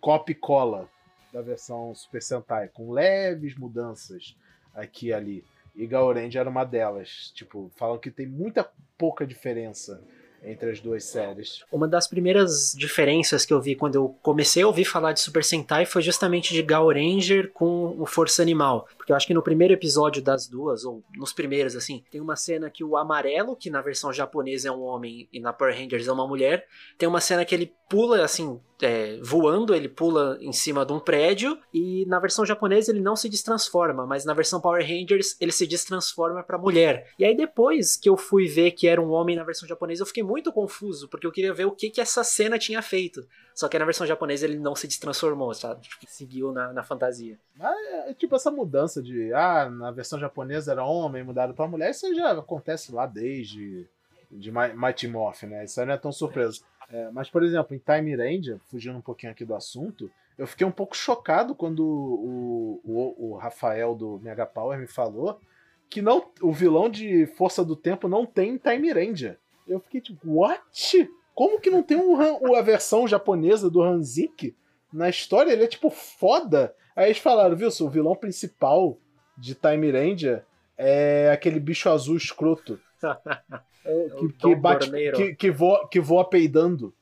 [0.00, 0.88] copy cola
[1.30, 4.34] da versão Super Sentai, com leves mudanças
[4.74, 5.44] aqui e ali.
[5.76, 7.30] E Gaoranger era uma delas.
[7.34, 10.02] Tipo, falam que tem muita pouca diferença
[10.44, 11.62] entre as duas séries.
[11.70, 15.44] Uma das primeiras diferenças que eu vi quando eu comecei a ouvir falar de Super
[15.44, 18.88] Sentai foi justamente de Gal Ranger com o Força Animal.
[19.10, 22.70] Eu acho que no primeiro episódio das duas, ou nos primeiros, assim, tem uma cena
[22.70, 26.12] que o amarelo, que na versão japonesa é um homem e na Power Rangers é
[26.12, 26.64] uma mulher,
[26.96, 31.00] tem uma cena que ele pula, assim, é, voando, ele pula em cima de um
[31.00, 35.50] prédio, e na versão japonesa ele não se destransforma, mas na versão Power Rangers ele
[35.50, 37.12] se destransforma pra mulher.
[37.18, 40.06] E aí depois que eu fui ver que era um homem na versão japonesa, eu
[40.06, 43.26] fiquei muito confuso, porque eu queria ver o que, que essa cena tinha feito.
[43.54, 45.82] Só que na versão japonesa ele não se destransformou, sabe?
[45.82, 47.38] Tipo, seguiu na, na fantasia.
[47.58, 49.32] Mas, é, tipo, essa mudança mudança de.
[49.32, 51.90] Ah, na versão japonesa era homem, mudaram pra mulher.
[51.90, 53.88] Isso já acontece lá desde.
[54.30, 55.64] De Mighty Morph, né?
[55.64, 56.60] Isso aí não é tão surpresa.
[56.88, 60.08] É, mas, por exemplo, em Time Ranger, fugindo um pouquinho aqui do assunto,
[60.38, 65.40] eu fiquei um pouco chocado quando o, o, o Rafael do Mega Power me falou
[65.88, 69.36] que não, o vilão de Força do Tempo não tem Time Ranger.
[69.66, 71.10] Eu fiquei tipo, what?
[71.34, 74.54] Como que não tem um, a versão japonesa do Hanzik
[74.92, 75.52] na história?
[75.52, 76.72] Ele é tipo foda.
[77.00, 78.98] Aí eles falaram, viu, o vilão principal
[79.34, 80.44] de Time Ranger
[80.76, 82.78] é aquele bicho azul escroto.
[83.82, 86.94] É, que, que, bate, que, que, voa, que voa peidando.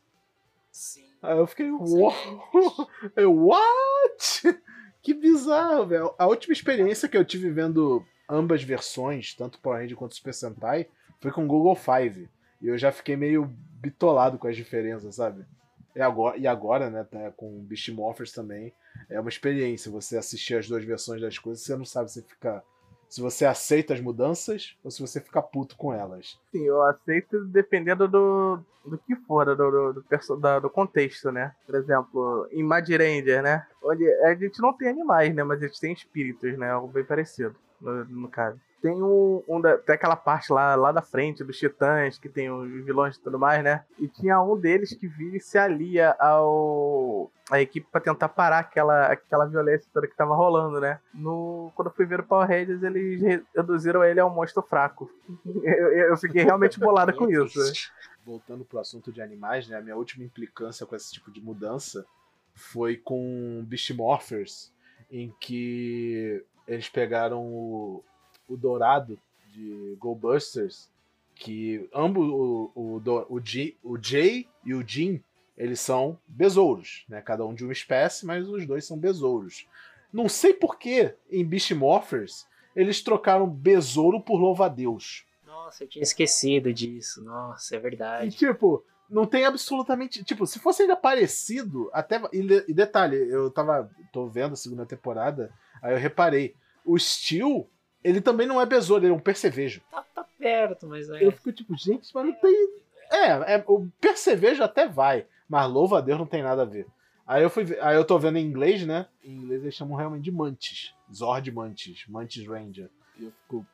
[0.70, 1.02] Sim.
[1.20, 2.14] Aí eu fiquei, uau!
[3.16, 4.62] Eu, what?
[5.02, 6.14] Que bizarro, velho.
[6.16, 10.87] A última experiência que eu tive vendo ambas versões, tanto Power Ranger quanto Super Sentai,
[11.20, 12.28] foi com o Google Five.
[12.62, 15.44] E eu já fiquei meio bitolado com as diferenças, sabe?
[15.98, 18.72] E agora, e agora né, tá com Beast Morphers também,
[19.11, 22.62] é uma experiência você assistir as duas versões das coisas, você não sabe se fica
[23.08, 26.38] se você aceita as mudanças ou se você fica puto com elas.
[26.52, 31.52] Sim, eu aceito dependendo do, do que for, do, do, do, do contexto, né?
[31.66, 33.66] Por exemplo, em Mad Ranger, né?
[33.82, 35.42] Onde a gente não tem animais, né?
[35.42, 36.70] Mas a gente tem espíritos, né?
[36.70, 40.92] Algo bem parecido, no, no caso tem um, um da, tem aquela parte lá, lá
[40.92, 43.84] da frente dos titãs, que tem os vilões e tudo mais, né?
[43.98, 48.58] E tinha um deles que vira e se alia ao a equipe para tentar parar
[48.58, 51.00] aquela, aquela violência toda que tava rolando, né?
[51.14, 55.10] No, quando eu fui ver o Power Rangers, eles reduziram ele a um monstro fraco.
[55.64, 57.58] eu, eu fiquei realmente bolado com isso.
[58.24, 59.78] Voltando pro assunto de animais, né?
[59.78, 62.04] A minha última implicância com esse tipo de mudança
[62.54, 64.72] foi com Beast Morphers,
[65.10, 68.04] em que eles pegaram o,
[68.48, 69.18] o Dourado
[69.52, 70.90] de Goldbusters,
[71.34, 75.22] que ambos, o, o, o, G, o Jay e o Jim,
[75.56, 77.20] eles são besouros, né?
[77.20, 79.66] Cada um de uma espécie, mas os dois são besouros.
[80.12, 85.24] Não sei por que em Beast Morphers eles trocaram besouro por louva-a-Deus.
[85.44, 87.22] Nossa, eu tinha esquecido disso.
[87.22, 88.28] Nossa, é verdade.
[88.28, 90.22] E tipo, não tem absolutamente.
[90.22, 92.20] Tipo, se fosse ainda parecido, até.
[92.32, 93.90] E, detalhe, eu tava.
[94.12, 96.54] tô vendo a segunda temporada, aí eu reparei.
[96.84, 97.68] O Steel
[98.02, 99.80] ele também não é besouro, ele é um percevejo.
[99.90, 101.24] Tá, tá perto, mas é.
[101.24, 102.68] Eu fico tipo, gente, mas não tem.
[103.11, 106.87] É, é, o percevejo até vai, mas louva a Deus não tem nada a ver.
[107.26, 109.06] Aí eu fui aí eu tô vendo em inglês, né?
[109.22, 110.94] Em inglês eles chamam realmente de Mantis.
[111.12, 112.88] Zord Mantis, Mantis Ranger.
[113.18, 113.66] E eu fico.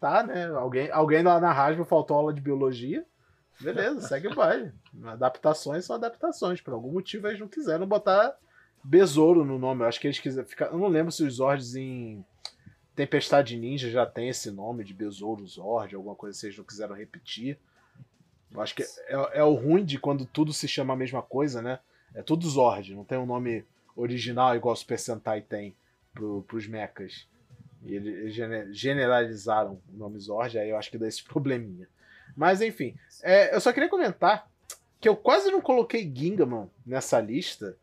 [0.00, 0.46] Tá, né?
[0.46, 3.04] Alguém, alguém lá na rádio faltou aula de biologia.
[3.60, 4.72] Beleza, segue o baile.
[5.04, 6.60] Adaptações são adaptações.
[6.60, 8.34] Por algum motivo eles não quiseram botar
[8.82, 9.82] besouro no nome.
[9.82, 10.66] Eu acho que eles quiseram ficar.
[10.66, 12.24] Eu não lembro se os Zords em
[13.00, 16.94] Tempestade Ninja já tem esse nome de Besouro Zord, alguma coisa que vocês não quiseram
[16.94, 17.58] repetir.
[18.52, 21.62] Eu acho que é, é, o ruim de quando tudo se chama a mesma coisa,
[21.62, 21.78] né?
[22.14, 23.64] É tudo Zord, não tem um nome
[23.96, 25.74] original igual o Super Sentai tem
[26.12, 27.26] pro, pros mechas.
[27.82, 28.34] E eles
[28.76, 31.88] generalizaram o nome Zord, aí eu acho que dá esse probleminha.
[32.36, 34.46] Mas enfim, é, eu só queria comentar
[35.00, 37.78] que eu quase não coloquei Gingaman nessa lista,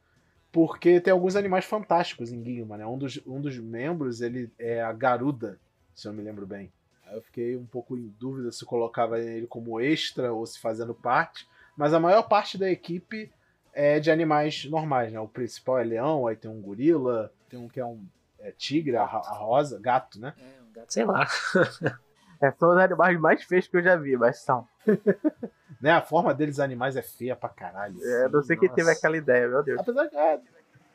[0.52, 2.86] porque tem alguns animais fantásticos em Guilma, né?
[2.86, 5.60] Um dos, um dos membros, ele é a Garuda,
[5.94, 6.72] se eu me lembro bem.
[7.06, 10.94] Aí eu fiquei um pouco em dúvida se colocava ele como extra ou se fazendo
[10.94, 13.32] parte, mas a maior parte da equipe
[13.74, 15.20] é de animais normais, né?
[15.20, 18.04] O principal é leão, aí tem um gorila, tem um que é um
[18.40, 20.34] é tigre, a, a rosa, gato, né?
[20.38, 21.28] É, um gato, sei lá.
[22.42, 24.68] é, são os animais mais feios que eu já vi, mas são.
[25.80, 25.92] Né?
[25.92, 28.04] A forma deles animais é feia pra caralho.
[28.04, 29.80] É, assim, não sei quem teve aquela ideia, meu Deus.
[29.80, 30.42] Apesar que é,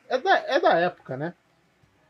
[0.09, 1.33] é, da, é da época, né?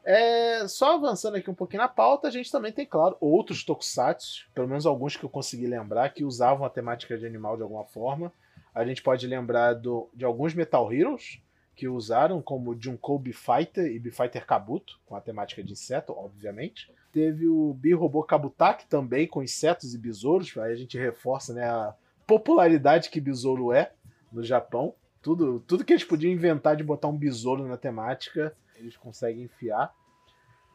[0.04, 4.50] É, só avançando aqui um pouquinho na pauta, a gente também tem, claro, outros tokusatsu,
[4.56, 7.86] pelo menos alguns que eu consegui lembrar, que usavam a temática de animal de alguma
[7.86, 8.34] forma.
[8.74, 11.40] A gente pode lembrar do, de alguns Metal Heroes
[11.76, 16.92] que usaram, como Junko B-Fighter e B-Fighter Kabuto, com a temática de inseto, obviamente.
[17.12, 21.96] Teve o B-Robô Kabutaki também, com insetos e besouros, aí a gente reforça né, a,
[22.26, 23.92] popularidade que besouro é
[24.32, 24.94] no Japão.
[25.22, 29.94] Tudo, tudo que eles podiam inventar de botar um besouro na temática, eles conseguem enfiar.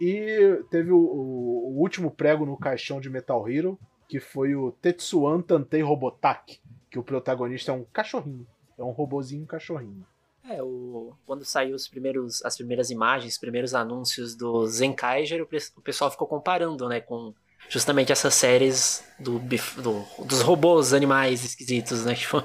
[0.01, 4.73] E teve o, o, o último prego no caixão de Metal Hero, que foi o
[4.73, 8.47] Tetsuan Tantei Robotaki, que o protagonista é um cachorrinho.
[8.79, 10.07] É um robozinho cachorrinho.
[10.49, 15.49] É, o, quando saiu os primeiros, as primeiras imagens, os primeiros anúncios do Zenkaiger, o,
[15.77, 17.35] o pessoal ficou comparando, né, com
[17.69, 22.15] justamente essas séries do, do, dos robôs animais esquisitos, né?
[22.15, 22.43] Tipo...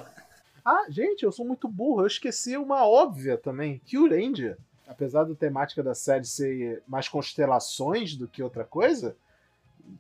[0.65, 2.01] Ah, gente, eu sou muito burro.
[2.01, 3.79] Eu esqueci uma óbvia também.
[3.85, 4.57] Kyurendia.
[4.87, 9.15] Apesar da temática da série ser mais constelações do que outra coisa,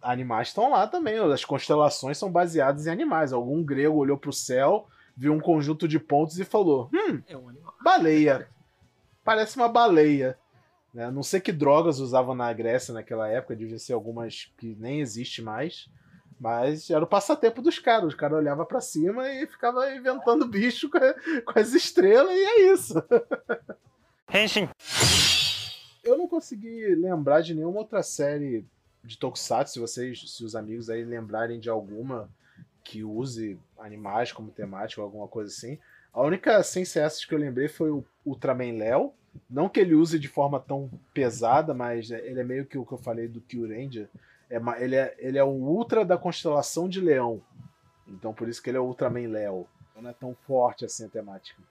[0.01, 1.17] animais estão lá também.
[1.17, 3.33] As constelações são baseadas em animais.
[3.33, 7.37] Algum grego olhou para o céu, viu um conjunto de pontos e falou: Hum, é
[7.37, 8.47] um baleia.
[9.23, 10.37] Parece uma baleia.
[10.93, 11.09] Né?
[11.09, 15.41] Não sei que drogas usavam na Grécia naquela época, devia ser algumas que nem existe
[15.41, 15.89] mais.
[16.39, 18.09] Mas era o passatempo dos caras.
[18.09, 22.73] Os caras olhavam para cima e ficava inventando bicho com, com as estrelas, e é
[22.73, 22.95] isso.
[24.33, 24.67] Henshin.
[26.03, 28.65] Eu não consegui lembrar de nenhuma outra série
[29.03, 32.29] de Tokusatsu, se vocês, se os amigos aí lembrarem de alguma
[32.83, 35.79] que use animais como temática ou alguma coisa assim.
[36.13, 39.13] A única sem essas que eu lembrei foi o Ultraman Léo.
[39.49, 42.91] Não que ele use de forma tão pesada, mas ele é meio que o que
[42.91, 44.07] eu falei do Kyuranger.
[44.49, 47.41] É, ele, é, ele é o Ultra da constelação de Leão.
[48.07, 49.65] Então por isso que ele é o Ultraman Léo.
[49.99, 51.61] Não é tão forte assim a temática.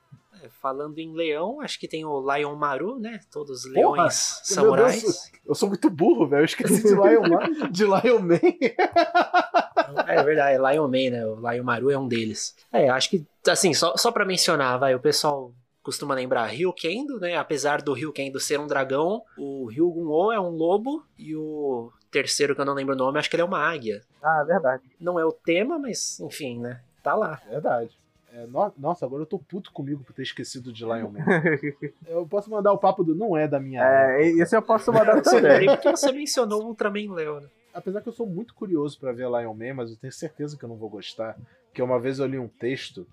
[0.42, 3.20] É, falando em leão, acho que tem o Lion Maru, né?
[3.30, 5.02] Todos os leões Porra, samurais.
[5.02, 6.40] Deus, eu sou muito burro, velho.
[6.40, 8.40] Eu esqueci de Lion, Man, de Lion Man.
[10.06, 11.26] é verdade, é Lion Man, né?
[11.26, 12.54] O Lion Maru é um deles.
[12.72, 17.36] É, acho que, assim, só, só pra mencionar, vai, o pessoal costuma lembrar Ryukendo, né?
[17.36, 22.60] Apesar do Ryukendo ser um dragão, o Ryugun-O é um lobo e o terceiro que
[22.60, 24.02] eu não lembro o nome, acho que ele é uma águia.
[24.22, 24.82] Ah, verdade.
[25.00, 26.80] Não é o tema, mas enfim, né?
[27.02, 27.40] Tá lá.
[27.48, 27.90] Verdade.
[28.34, 31.20] É, no, nossa, agora eu tô puto comigo por ter esquecido de Lion Man.
[32.06, 33.82] eu posso mandar o papo do não é da minha.
[33.82, 35.66] É, esse eu posso mandar também.
[35.66, 37.48] Porque você mencionou o Ultraman Leo, né?
[37.72, 40.64] Apesar que eu sou muito curioso para ver Lion Man, mas eu tenho certeza que
[40.64, 41.38] eu não vou gostar.
[41.66, 43.06] Porque uma vez eu li um texto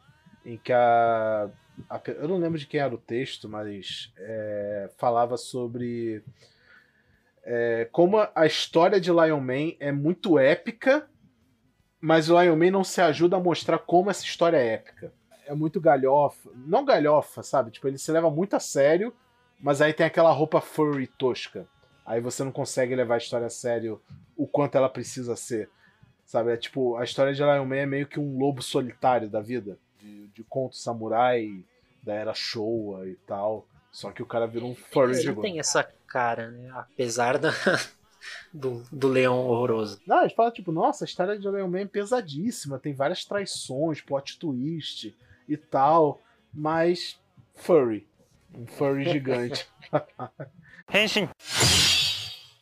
[0.45, 1.50] em que a.
[1.89, 6.24] a eu não lembro de quem era o texto, mas é, falava sobre.
[7.43, 11.10] É, como a história de Lion Man é muito épica
[12.02, 15.13] mas o Lion Man não se ajuda a mostrar como essa história é épica.
[15.45, 16.50] É muito galhofa.
[16.56, 17.72] Não galhofa, sabe?
[17.72, 19.13] Tipo, ele se leva muito a sério,
[19.60, 21.67] mas aí tem aquela roupa furry tosca.
[22.10, 24.02] Aí você não consegue levar a história a sério
[24.36, 25.69] o quanto ela precisa ser.
[26.26, 26.52] Sabe?
[26.52, 29.78] É tipo, a história de Lion Man é meio que um lobo solitário da vida.
[30.00, 31.63] De, de conto samurai,
[32.02, 33.67] da era Showa e tal.
[33.91, 36.72] Só que o cara virou um furry Ele tem essa cara, né?
[36.74, 37.52] Apesar da,
[38.52, 40.02] do, do leão horroroso.
[40.08, 43.24] Não, a gente fala, tipo, nossa, a história de Leão Man é pesadíssima, tem várias
[43.24, 45.15] traições, plot twist
[45.48, 47.19] e tal, mas
[47.54, 48.08] furry.
[48.52, 49.69] Um furry gigante.
[50.91, 51.30] Henshin.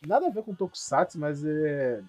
[0.06, 2.02] Nada a ver com Tokusatsu, mas é.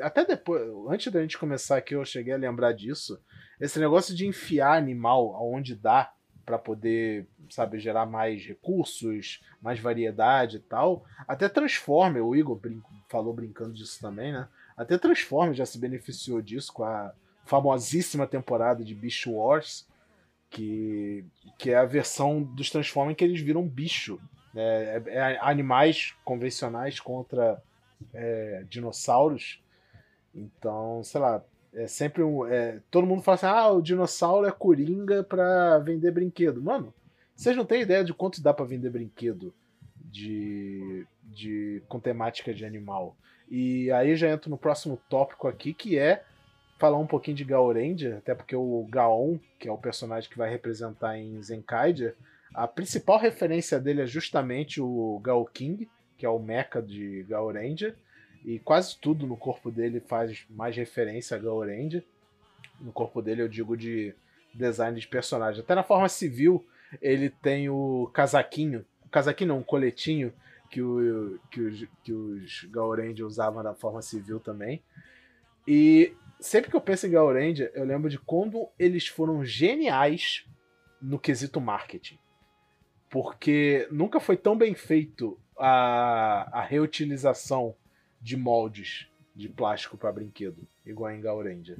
[0.00, 3.20] Até depois, antes da gente começar aqui, eu cheguei a lembrar disso.
[3.60, 6.12] Esse negócio de enfiar animal aonde dá
[6.44, 11.04] para poder, sabe, gerar mais recursos, mais variedade e tal.
[11.26, 12.60] Até Transformer, o Igor
[13.08, 14.48] falou brincando disso também, né?
[14.76, 17.12] Até Transformer já se beneficiou disso com a
[17.44, 19.86] famosíssima temporada de Beast Wars,
[20.50, 21.24] que,
[21.58, 24.20] que é a versão dos Transformers que eles viram bicho.
[24.54, 24.96] Né?
[24.96, 27.60] É, é animais convencionais contra
[28.12, 29.60] é, dinossauros.
[30.34, 31.42] Então, sei lá,
[31.74, 32.46] é sempre um.
[32.46, 36.62] É, todo mundo fala assim: ah, o dinossauro é coringa pra vender brinquedo.
[36.62, 36.94] Mano,
[37.34, 39.52] vocês não têm ideia de quanto dá para vender brinquedo
[39.96, 43.16] de, de com temática de animal.
[43.50, 46.24] E aí já entro no próximo tópico aqui, que é
[46.78, 50.50] falar um pouquinho de Gaoranger, até porque o Gaon, que é o personagem que vai
[50.50, 52.14] representar em Zenkaiger,
[52.54, 57.96] a principal referência dele é justamente o Gao King, que é o mecha de Gaoranger.
[58.44, 62.04] E quase tudo no corpo dele faz mais referência a Gaoranger.
[62.80, 64.14] No corpo dele eu digo de
[64.54, 65.62] design de personagem.
[65.62, 66.64] Até na forma civil
[67.02, 68.84] ele tem o casaquinho.
[69.04, 70.32] O casaquinho não, um coletinho
[70.70, 74.80] que, o, que, os, que os usavam na forma civil também.
[75.66, 80.46] E sempre que eu penso em Gaoranger, eu lembro de quando eles foram geniais
[81.02, 82.18] no quesito marketing.
[83.14, 87.72] Porque nunca foi tão bem feito a, a reutilização
[88.20, 91.78] de moldes de plástico para brinquedo, igual em Gauranger.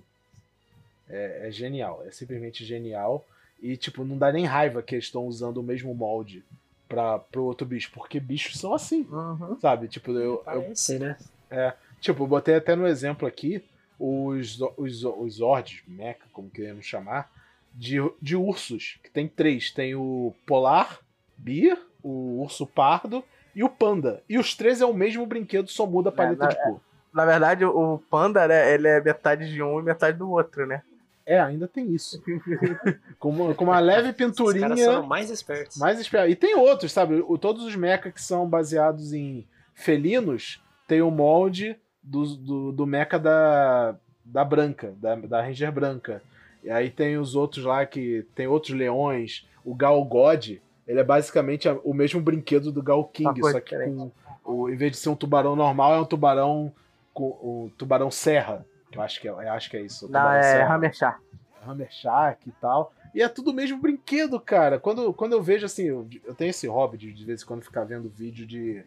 [1.09, 3.27] É, é, genial, é simplesmente genial.
[3.61, 6.45] E, tipo, não dá nem raiva que eles estão usando o mesmo molde
[6.89, 9.59] para pro outro bicho, porque bichos são assim, uhum.
[9.61, 9.89] sabe?
[9.89, 10.37] Tipo, eu.
[10.45, 11.19] Parece, eu, né?
[11.51, 11.75] É.
[12.01, 13.61] Tipo, eu botei até no exemplo aqui
[13.99, 17.29] os, os, os Zords, Mecha, como queremos chamar,
[17.75, 19.73] de, de ursos, que tem três.
[19.73, 21.01] Tem o Polar,
[21.37, 23.25] Beer, o Urso Pardo
[23.55, 24.23] e o Panda.
[24.29, 26.81] E os três é o mesmo brinquedo, só muda a é, paleta é, de cor.
[27.13, 30.83] Na verdade, o Panda, né, ele é metade de um e metade do outro, né?
[31.27, 32.23] É, ainda tem isso.
[33.19, 34.69] com, uma, com uma leve pinturinha.
[34.69, 35.77] Os caras são mais espertos.
[35.79, 36.33] Mais espertos.
[36.33, 37.25] E tem outros, sabe?
[37.27, 42.87] O, todos os mecha que são baseados em felinos tem o molde do, do, do
[42.87, 46.23] mecha da, da branca, da, da Ranger branca.
[46.63, 49.47] E aí tem os outros lá que tem outros leões.
[49.65, 50.57] O Gal God,
[50.87, 54.11] ele é basicamente o mesmo brinquedo do Gal King, só que com,
[54.45, 56.73] o, em vez de ser um tubarão normal, é um tubarão
[57.13, 58.67] com o tubarão serra.
[58.93, 60.11] Eu acho que é, eu acho que é isso.
[60.11, 61.21] Não, é Hammer Shark.
[61.67, 62.93] Hammer Shark e tal.
[63.15, 64.79] E é tudo o mesmo brinquedo, cara.
[64.79, 67.63] Quando, quando eu vejo assim, eu, eu tenho esse hobby de, de vez em quando
[67.63, 68.85] ficar vendo vídeo de,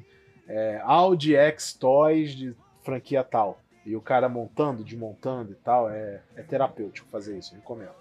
[0.48, 3.60] é, Audi X Toys de franquia tal.
[3.86, 7.92] E o cara montando, desmontando e tal, é, é terapêutico fazer isso, eu recomendo.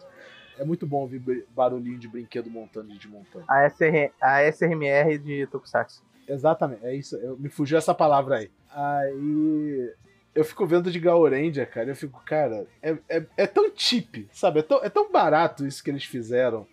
[0.59, 3.44] É muito bom ouvir barulhinho de brinquedo montando e desmontando.
[3.48, 6.02] A, SR, a SRMR de Tokusatsu.
[6.28, 7.16] Exatamente, é isso.
[7.16, 8.50] Eu, me fugiu essa palavra aí.
[8.70, 9.92] Aí.
[10.34, 11.88] Eu fico vendo de Gauranger, cara.
[11.88, 14.61] Eu fico, cara, é, é, é tão cheap, sabe?
[14.61, 16.66] É tão, é tão barato isso que eles fizeram.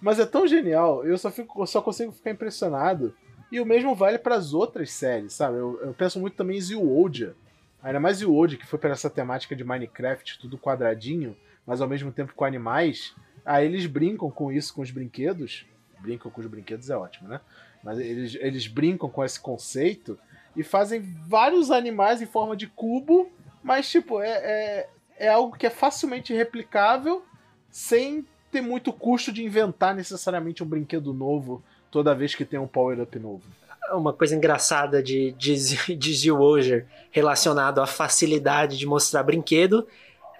[0.00, 1.04] Mas é tão genial.
[1.04, 3.14] Eu só, fico, eu só consigo ficar impressionado.
[3.50, 5.58] E o mesmo vale para as outras séries, sabe?
[5.58, 7.34] Eu, eu penso muito também em Ziodia.
[7.82, 11.36] Ainda mais Ziodia, que foi para essa temática de Minecraft, tudo quadradinho,
[11.70, 13.14] mas ao mesmo tempo com animais.
[13.46, 15.64] Aí eles brincam com isso, com os brinquedos.
[16.00, 17.40] Brincam com os brinquedos é ótimo, né?
[17.80, 20.18] Mas eles, eles brincam com esse conceito
[20.56, 23.30] e fazem vários animais em forma de cubo,
[23.62, 27.24] mas, tipo, é, é, é algo que é facilmente replicável
[27.70, 32.66] sem ter muito custo de inventar necessariamente um brinquedo novo toda vez que tem um
[32.66, 33.44] power-up novo.
[33.92, 35.54] Uma coisa engraçada de, de,
[35.96, 39.86] de Zilwoger relacionado à facilidade de mostrar brinquedo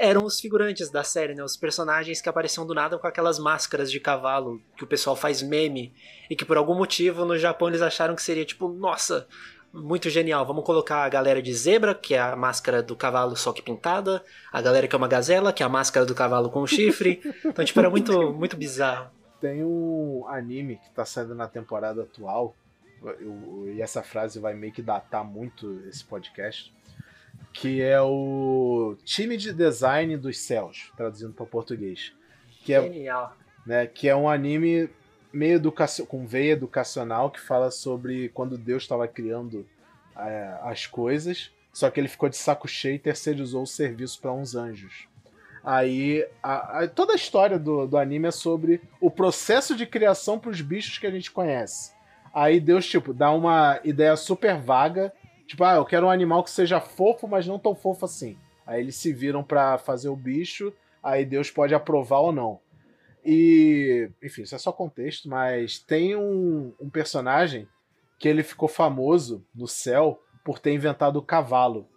[0.00, 1.44] eram os figurantes da série, né?
[1.44, 5.42] Os personagens que apareciam do nada com aquelas máscaras de cavalo que o pessoal faz
[5.42, 5.92] meme
[6.28, 9.28] e que por algum motivo no Japão eles acharam que seria tipo, nossa,
[9.72, 10.46] muito genial.
[10.46, 14.24] Vamos colocar a galera de zebra, que é a máscara do cavalo só que pintada,
[14.50, 17.20] a galera que é uma gazela, que é a máscara do cavalo com chifre.
[17.44, 19.10] Então, tipo, era muito, muito bizarro.
[19.38, 22.54] Tem um anime que tá saindo na temporada atual,
[23.02, 26.72] eu, e essa frase vai meio que datar muito esse podcast,
[27.52, 32.12] que é o time de design dos céus, traduzindo para português.
[32.64, 33.36] Que é, Genial.
[33.66, 34.88] Né, que é um anime
[35.32, 35.60] meio
[36.08, 39.66] com veia educacional que fala sobre quando Deus estava criando
[40.16, 44.32] é, as coisas, só que ele ficou de saco cheio e terceirizou o serviço para
[44.32, 45.08] uns anjos.
[45.62, 50.38] Aí a, a, toda a história do, do anime é sobre o processo de criação
[50.38, 51.92] para os bichos que a gente conhece.
[52.32, 55.12] Aí Deus, tipo, dá uma ideia super vaga
[55.50, 58.38] Tipo, ah, eu quero um animal que seja fofo, mas não tão fofo assim.
[58.64, 60.72] Aí eles se viram para fazer o bicho,
[61.02, 62.60] aí Deus pode aprovar ou não.
[63.24, 67.66] E, enfim, isso é só contexto, mas tem um, um personagem
[68.16, 71.88] que ele ficou famoso no céu por ter inventado o cavalo.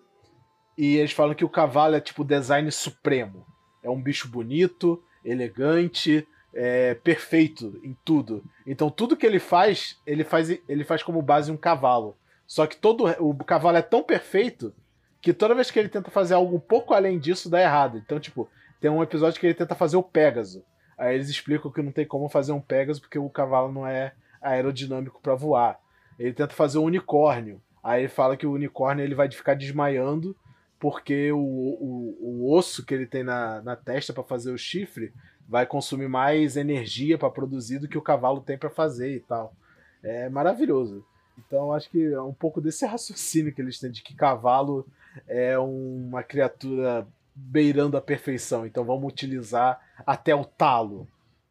[0.76, 3.46] E eles falam que o cavalo é tipo design supremo.
[3.84, 8.44] É um bicho bonito, elegante, é, perfeito em tudo.
[8.66, 12.18] Então tudo que ele faz, ele faz, ele faz como base um cavalo.
[12.54, 14.76] Só que todo o cavalo é tão perfeito
[15.20, 17.98] que toda vez que ele tenta fazer algo um pouco além disso, dá errado.
[17.98, 18.48] Então, tipo,
[18.80, 20.64] tem um episódio que ele tenta fazer o Pégaso.
[20.96, 24.14] Aí eles explicam que não tem como fazer um Pégaso porque o cavalo não é
[24.40, 25.80] aerodinâmico para voar.
[26.20, 27.60] Ele tenta fazer o unicórnio.
[27.84, 30.38] Aí ele fala que o unicórnio ele vai ficar desmaiando
[30.80, 35.12] porque o, o, o osso que ele tem na, na testa para fazer o chifre
[35.50, 39.56] vai consumir mais energia para produzir do que o cavalo tem para fazer e tal.
[40.04, 41.04] É maravilhoso.
[41.38, 44.88] Então acho que é um pouco desse raciocínio que eles têm de que cavalo
[45.28, 48.66] é uma criatura beirando a perfeição.
[48.66, 51.08] Então vamos utilizar até o talo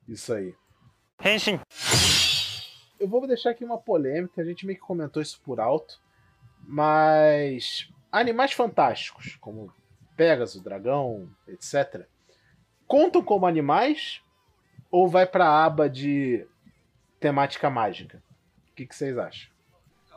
[0.09, 0.55] isso aí.
[1.24, 1.61] Henshin.
[2.99, 6.01] Eu vou deixar aqui uma polêmica, a gente meio que comentou isso por alto,
[6.61, 9.72] mas animais fantásticos, como
[10.16, 12.07] Pegasus, dragão, etc.,
[12.87, 14.22] contam como animais
[14.91, 16.47] ou vai para a aba de
[17.18, 18.22] temática mágica?
[18.70, 19.51] O que, que vocês acham?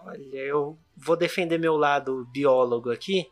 [0.05, 3.27] Olha, eu vou defender meu lado biólogo aqui.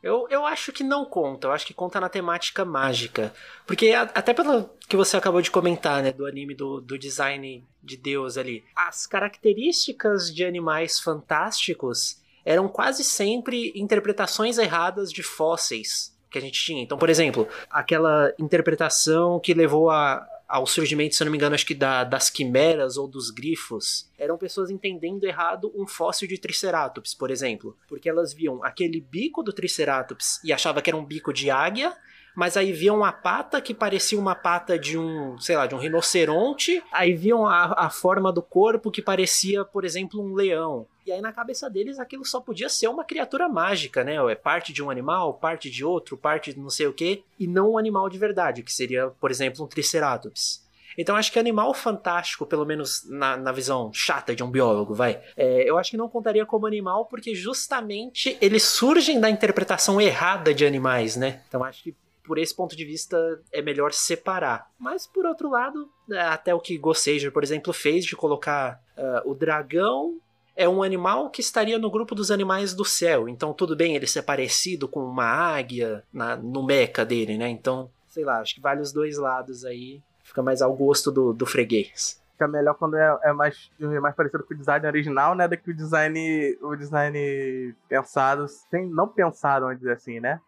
[0.00, 3.32] Eu, eu acho que não conta, eu acho que conta na temática mágica.
[3.66, 7.64] Porque a, até pelo que você acabou de comentar, né, do anime do, do design
[7.82, 16.16] de Deus ali, as características de animais fantásticos eram quase sempre interpretações erradas de fósseis
[16.30, 16.82] que a gente tinha.
[16.82, 21.54] Então, por exemplo, aquela interpretação que levou a, ao surgimento, se eu não me engano,
[21.54, 26.36] acho que da, das quimeras ou dos grifos, eram pessoas entendendo errado um fóssil de
[26.36, 27.74] Triceratops, por exemplo.
[27.88, 31.96] Porque elas viam aquele bico do Triceratops e achavam que era um bico de águia,
[32.34, 35.78] mas aí viam uma pata que parecia uma pata de um, sei lá, de um
[35.78, 40.86] rinoceronte, aí viam a, a forma do corpo que parecia, por exemplo, um leão.
[41.04, 44.16] E aí na cabeça deles aquilo só podia ser uma criatura mágica, né?
[44.30, 47.46] É parte de um animal, parte de outro, parte de não sei o quê, e
[47.46, 50.62] não um animal de verdade, que seria, por exemplo, um Triceratops.
[50.96, 55.20] Então acho que animal fantástico, pelo menos na, na visão chata de um biólogo, vai.
[55.36, 60.52] É, eu acho que não contaria como animal porque justamente eles surgem da interpretação errada
[60.52, 61.42] de animais, né?
[61.48, 64.70] Então acho que por esse ponto de vista é melhor separar.
[64.78, 69.30] Mas por outro lado, é, até o que Gossager, por exemplo, fez de colocar uh,
[69.30, 70.20] o dragão
[70.54, 73.28] é um animal que estaria no grupo dos animais do céu.
[73.28, 77.48] Então, tudo bem ele ser parecido com uma águia na, no meca dele, né?
[77.48, 80.02] Então, sei lá, acho que vale os dois lados aí.
[80.22, 82.20] Fica mais ao gosto do, do freguês.
[82.32, 85.48] fica melhor quando é, é mais, é mais parecido com o design original, né?
[85.48, 90.40] Do que o design, o design pensado, sem, não pensado, vamos dizer assim, né?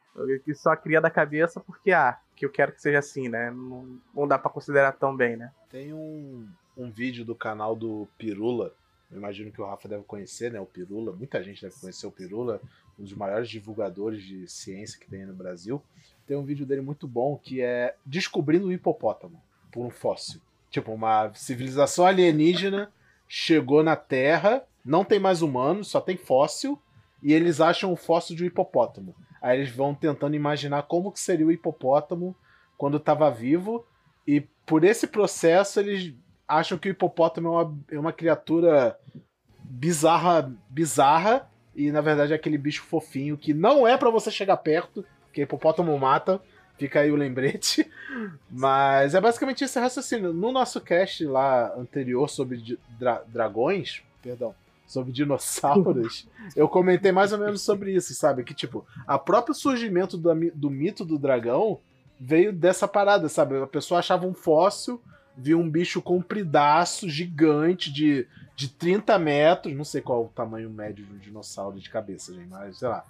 [0.45, 3.51] Que só cria da cabeça porque, ah, que eu quero que seja assim, né?
[3.51, 5.53] Não, não dá para considerar tão bem, né?
[5.71, 8.73] Tem um, um vídeo do canal do Pirula,
[9.11, 10.61] eu imagino que o Rafa deve conhecer, né?
[10.61, 12.61] O Pirula, muita gente deve conhecer o Pirula,
[12.99, 15.83] um dos maiores divulgadores de ciência que tem no Brasil.
[16.27, 19.41] Tem um vídeo dele muito bom que é Descobrindo o Hipopótamo
[19.71, 20.41] por um fóssil.
[20.71, 22.93] Tipo, uma civilização alienígena
[23.29, 26.81] chegou na Terra, não tem mais humanos, só tem fóssil,
[27.23, 29.15] e eles acham o fóssil de um hipopótamo.
[29.45, 32.35] Aí eles vão tentando imaginar como que seria o hipopótamo
[32.79, 33.87] quando estava vivo,
[34.27, 36.15] e por esse processo eles
[36.49, 38.99] acham que o hipopótamo é uma, é uma criatura
[39.63, 44.57] bizarra, bizarra, e na verdade é aquele bicho fofinho que não é para você chegar
[44.57, 46.41] perto, que hipopótamo mata,
[46.77, 47.89] Fica aí o lembrete.
[48.51, 50.33] Mas é basicamente esse raciocínio.
[50.33, 54.55] No nosso cast lá anterior sobre dra dragões, perdão,
[54.87, 58.45] sobre dinossauros, eu comentei mais ou menos sobre isso, sabe?
[58.45, 61.81] Que, tipo, a próprio surgimento do, do mito do dragão
[62.19, 63.61] veio dessa parada, sabe?
[63.61, 65.01] A pessoa achava um fóssil,
[65.37, 71.05] via um bicho compridaço, gigante, de, de 30 metros, não sei qual o tamanho médio
[71.05, 73.05] de um dinossauro de cabeça, gente, mas sei lá.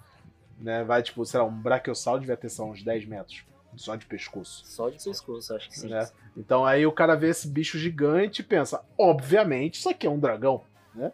[0.57, 3.43] Né, vai, tipo, sei lá, um brachiosauro devia ter só uns 10 metros.
[3.75, 4.65] Só de pescoço.
[4.65, 5.89] Só de pescoço, acho que sim.
[5.89, 6.07] Né?
[6.37, 10.19] Então aí o cara vê esse bicho gigante e pensa, obviamente, isso aqui é um
[10.19, 10.63] dragão.
[10.95, 11.11] Né?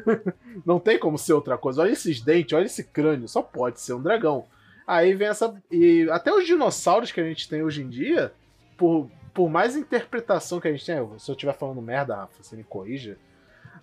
[0.64, 1.82] Não tem como ser outra coisa.
[1.82, 4.46] Olha esses dentes, olha esse crânio, só pode ser um dragão.
[4.86, 5.54] Aí vem essa.
[5.70, 8.32] E até os dinossauros que a gente tem hoje em dia,
[8.76, 12.56] por, por mais interpretação que a gente tem, se eu estiver falando merda, Rafa, você
[12.56, 13.16] me corrija.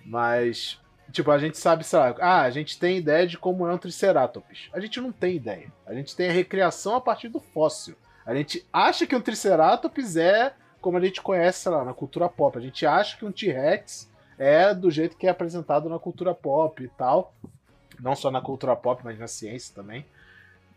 [0.06, 0.80] Mas,
[1.12, 3.78] tipo, a gente sabe, sei lá, ah, a gente tem ideia de como é um
[3.78, 4.70] Triceratops.
[4.74, 5.72] A gente não tem ideia.
[5.86, 7.96] A gente tem a recriação a partir do fóssil.
[8.26, 12.30] A gente acha que um Triceratops é como a gente conhece, sei lá, na cultura
[12.30, 12.58] pop.
[12.58, 14.07] A gente acha que um T-Rex
[14.38, 17.34] é do jeito que é apresentado na cultura pop e tal.
[18.00, 20.06] Não só na cultura pop, mas na ciência também.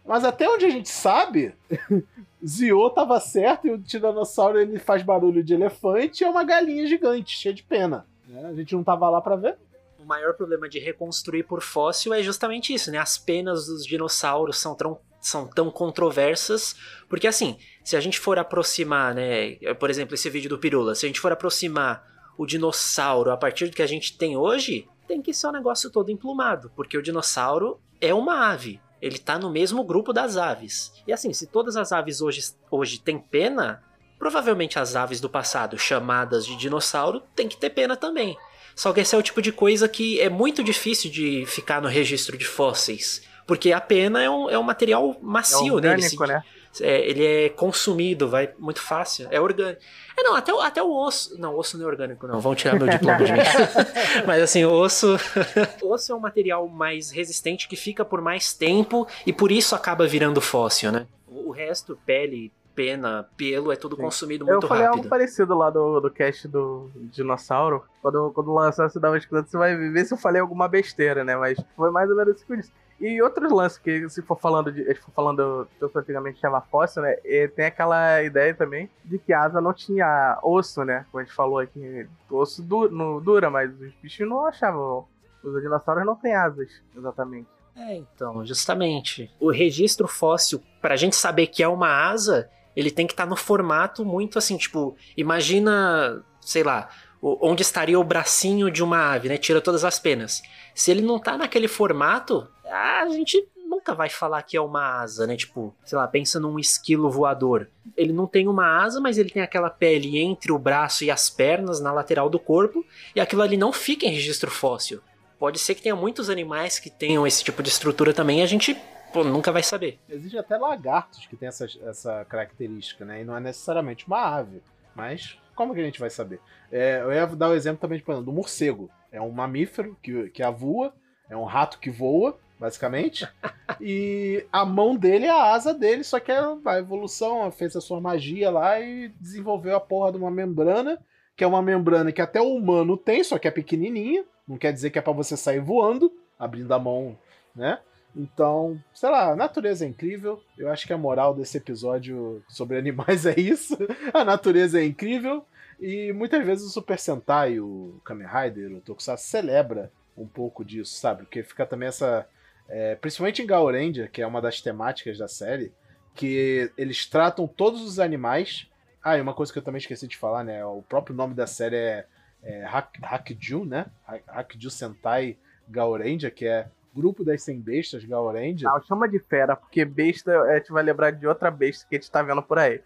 [0.04, 1.54] Mas até onde a gente sabe,
[2.44, 6.86] Zio tava certo e o tiranossauro ele faz barulho de elefante e é uma galinha
[6.86, 8.06] gigante, cheia de pena.
[8.26, 8.46] Né?
[8.46, 9.58] A gente não tava lá para ver.
[9.98, 12.98] O maior problema de reconstruir por fóssil é justamente isso, né?
[12.98, 16.74] As penas dos dinossauros são tão são tão controversas,
[17.06, 21.04] porque assim, se a gente for aproximar, né, por exemplo, esse vídeo do Pirula, se
[21.04, 22.02] a gente for aproximar
[22.37, 25.91] o dinossauro a partir do que a gente tem hoje, tem que ser um negócio
[25.91, 30.93] todo emplumado, porque o dinossauro é uma ave, ele tá no mesmo grupo das aves.
[31.07, 33.83] E assim, se todas as aves hoje, hoje têm pena,
[34.18, 38.37] provavelmente as aves do passado, chamadas de dinossauro, tem que ter pena também.
[38.76, 41.89] Só que esse é o tipo de coisa que é muito difícil de ficar no
[41.89, 43.22] registro de fósseis.
[43.47, 46.35] Porque a pena é um, é um material macio, é orgânico, né?
[46.35, 49.26] Ele, se, é, ele é consumido, vai muito fácil.
[49.30, 49.80] É orgânico.
[50.16, 51.38] É, não, até, até o osso.
[51.38, 52.40] Não, osso não é orgânico, não.
[52.40, 53.38] Vão tirar meu diploma de mim.
[54.26, 55.16] Mas assim, o osso.
[55.82, 59.74] o osso é um material mais resistente que fica por mais tempo e por isso
[59.74, 61.06] acaba virando fóssil, né?
[61.26, 64.02] O resto, pele, pena, pelo, é tudo Sim.
[64.02, 64.64] consumido muito rápido.
[64.64, 64.98] Eu falei rápido.
[64.98, 67.82] algo parecido lá do, do cast do dinossauro.
[68.00, 71.36] Quando, quando lançar, uma escuta, você vai ver se eu falei alguma besteira, né?
[71.36, 72.72] Mas foi mais ou menos isso que eu disse.
[73.01, 74.84] E outros lances que, se for falando de.
[74.84, 77.16] Se for falando que eu antigamente chamava fóssil, né?
[77.57, 81.07] tem aquela ideia também de que a asa não tinha osso, né?
[81.11, 82.07] Como a gente falou aqui.
[82.30, 82.88] Osso du,
[83.20, 85.07] dura, mas os bichos não achavam.
[85.42, 87.48] Os dinossauros não têm asas, exatamente.
[87.74, 89.34] É, então, justamente.
[89.40, 93.30] O registro fóssil, pra gente saber que é uma asa, ele tem que estar tá
[93.30, 96.90] no formato muito assim, tipo, imagina, sei lá,
[97.22, 99.36] onde estaria o bracinho de uma ave, né?
[99.36, 100.42] Tira todas as penas.
[100.74, 105.26] Se ele não tá naquele formato, a gente nunca vai falar que é uma asa,
[105.26, 105.36] né?
[105.36, 107.68] Tipo, sei lá, pensa num esquilo voador.
[107.96, 111.30] Ele não tem uma asa, mas ele tem aquela pele entre o braço e as
[111.30, 115.00] pernas na lateral do corpo, e aquilo ali não fica em registro fóssil.
[115.38, 118.46] Pode ser que tenha muitos animais que tenham esse tipo de estrutura também, e a
[118.46, 118.76] gente
[119.12, 119.98] pô, nunca vai saber.
[120.08, 123.22] Existem até lagartos que têm essa, essa característica, né?
[123.22, 124.60] E não é necessariamente uma ave,
[124.95, 126.41] mas como que a gente vai saber?
[126.72, 128.91] É, eu ia dar o exemplo também de, do morcego.
[129.12, 130.95] É um mamífero que, que voa,
[131.28, 133.28] é um rato que voa, basicamente.
[133.80, 138.01] e a mão dele é a asa dele, só que a evolução fez a sua
[138.01, 140.99] magia lá e desenvolveu a porra de uma membrana,
[141.36, 144.24] que é uma membrana que até o humano tem, só que é pequenininha.
[144.47, 147.18] Não quer dizer que é para você sair voando, abrindo a mão,
[147.55, 147.78] né?
[148.14, 150.42] Então, sei lá, a natureza é incrível.
[150.58, 153.76] Eu acho que a moral desse episódio sobre animais é isso.
[154.12, 155.44] A natureza é incrível.
[155.80, 160.94] E muitas vezes o Super Sentai, o Kamen Rider, o Tokusatsu celebra um pouco disso,
[160.94, 161.22] sabe?
[161.22, 162.26] Porque fica também essa
[162.68, 165.72] é, principalmente em Gaoranger, que é uma das temáticas da série,
[166.14, 168.68] que eles tratam todos os animais.
[169.02, 170.64] Ah, e uma coisa que eu também esqueci de falar, né?
[170.64, 172.06] O próprio nome da série é
[172.42, 173.86] é, Hak, Hakju, né?
[174.26, 175.36] Hakju Sentai
[175.68, 178.68] Gaurendia, que é grupo das 100 bestas Gaurendia.
[178.68, 181.99] Não, chama de fera, porque besta a gente vai lembrar de outra besta que a
[181.99, 182.80] gente tá vendo por aí.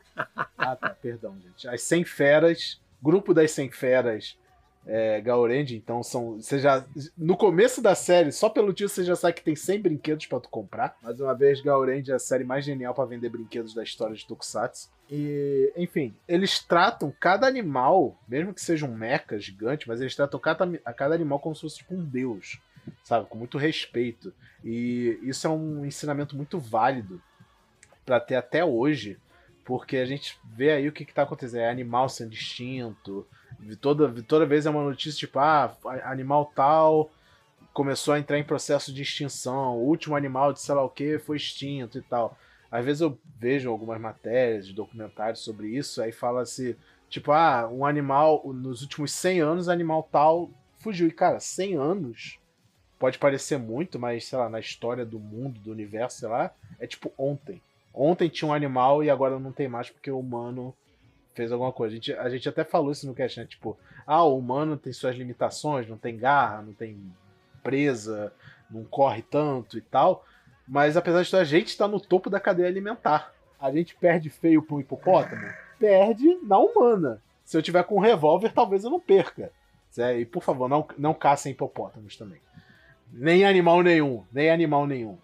[0.57, 1.69] ah, tá, perdão, gente.
[1.69, 4.37] As 100 feras, grupo das 100 feras
[4.87, 5.23] é,
[5.71, 6.35] então são.
[6.35, 6.85] Você já.
[7.17, 10.41] No começo da série, só pelo tio você já sabe que tem 100 brinquedos para
[10.41, 10.97] tu comprar.
[11.03, 14.27] Mais uma vez, Gaurendia é a série mais genial para vender brinquedos da história de
[14.27, 14.91] Tokusatsu.
[15.11, 20.39] E, enfim, eles tratam cada animal, mesmo que seja um mecha gigante, mas eles tratam
[20.39, 22.61] cada, cada animal como se fosse tipo um deus,
[23.03, 23.29] sabe?
[23.29, 24.33] Com muito respeito.
[24.65, 27.21] E isso é um ensinamento muito válido
[28.05, 29.19] para ter até hoje,
[29.65, 31.61] porque a gente vê aí o que, que tá acontecendo.
[31.61, 33.27] É animal sendo extinto,
[33.81, 35.75] Toda, toda vez é uma notícia tipo, ah,
[36.05, 37.11] animal tal
[37.73, 41.19] começou a entrar em processo de extinção, o último animal de sei lá o que
[41.19, 42.39] foi extinto e tal.
[42.71, 46.77] Às vezes eu vejo algumas matérias, documentários sobre isso, aí fala-se,
[47.09, 51.09] tipo, ah, um animal, nos últimos 100 anos, animal tal fugiu.
[51.09, 52.39] E, cara, 100 anos
[52.99, 56.87] pode parecer muito, mas, sei lá, na história do mundo, do universo, sei lá, é
[56.87, 57.61] tipo ontem.
[57.93, 60.75] Ontem tinha um animal e agora não tem mais porque o humano
[61.35, 61.93] fez alguma coisa.
[61.93, 63.47] A gente, a gente até falou isso no cast, né?
[63.47, 63.77] Tipo,
[64.07, 66.99] ah, o humano tem suas limitações, não tem garra, não tem
[67.63, 68.33] presa,
[68.71, 70.25] não corre tanto e tal.
[70.67, 73.33] Mas apesar de tudo, a gente está no topo da cadeia alimentar.
[73.61, 75.43] A gente perde feio para um hipopótamo?
[75.79, 77.21] Perde na humana.
[77.45, 79.53] Se eu tiver com um revólver, talvez eu não perca.
[80.19, 82.41] E por favor, não, não caçem hipopótamos também.
[83.15, 84.25] Nem animal nenhum.
[84.33, 85.19] Nem animal nenhum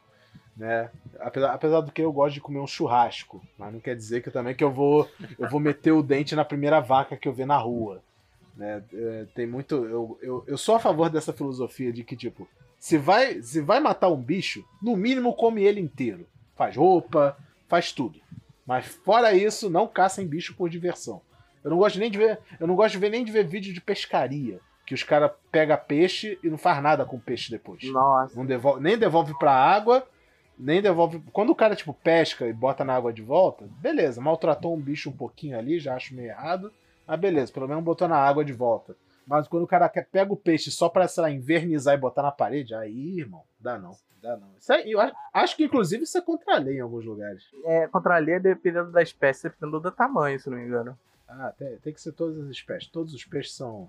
[0.60, 0.90] né?
[1.18, 4.30] Apesar, apesar do que eu gosto de comer um churrasco, mas não quer dizer que
[4.30, 7.46] também que eu vou eu vou meter o dente na primeira vaca que eu ver
[7.46, 8.02] na rua,
[8.54, 8.82] né?
[8.92, 12.46] É, tem muito eu, eu, eu sou a favor dessa filosofia de que tipo
[12.78, 17.90] se vai se vai matar um bicho, no mínimo come ele inteiro, faz roupa, faz
[17.90, 18.20] tudo,
[18.66, 21.22] mas fora isso não caçem bicho por diversão.
[21.64, 23.72] Eu não gosto nem de ver eu não gosto de ver nem de ver vídeo
[23.72, 24.60] de pescaria
[24.90, 27.80] que os caras pega peixe e não faz nada com o peixe depois.
[27.92, 28.36] Nossa.
[28.36, 30.04] Não devolve, nem devolve pra água
[30.58, 31.22] nem devolve.
[31.32, 35.08] Quando o cara, tipo, pesca e bota na água de volta, beleza, maltratou um bicho
[35.08, 36.72] um pouquinho ali, já acho meio errado.
[37.06, 38.96] Mas beleza, pelo menos botou na água de volta.
[39.24, 42.22] Mas quando o cara quer, pega o peixe só pra, sei lá, invernizar e botar
[42.22, 43.96] na parede, aí, irmão, dá não.
[44.20, 44.48] Dá não.
[44.58, 47.44] Isso aí, eu acho, acho que, inclusive, isso é contra a lei em alguns lugares.
[47.64, 50.98] É, contra a lei dependendo da espécie, dependendo do tamanho, se não me engano.
[51.28, 52.90] Ah, tem, tem que ser todas as espécies.
[52.90, 53.88] Todos os peixes são,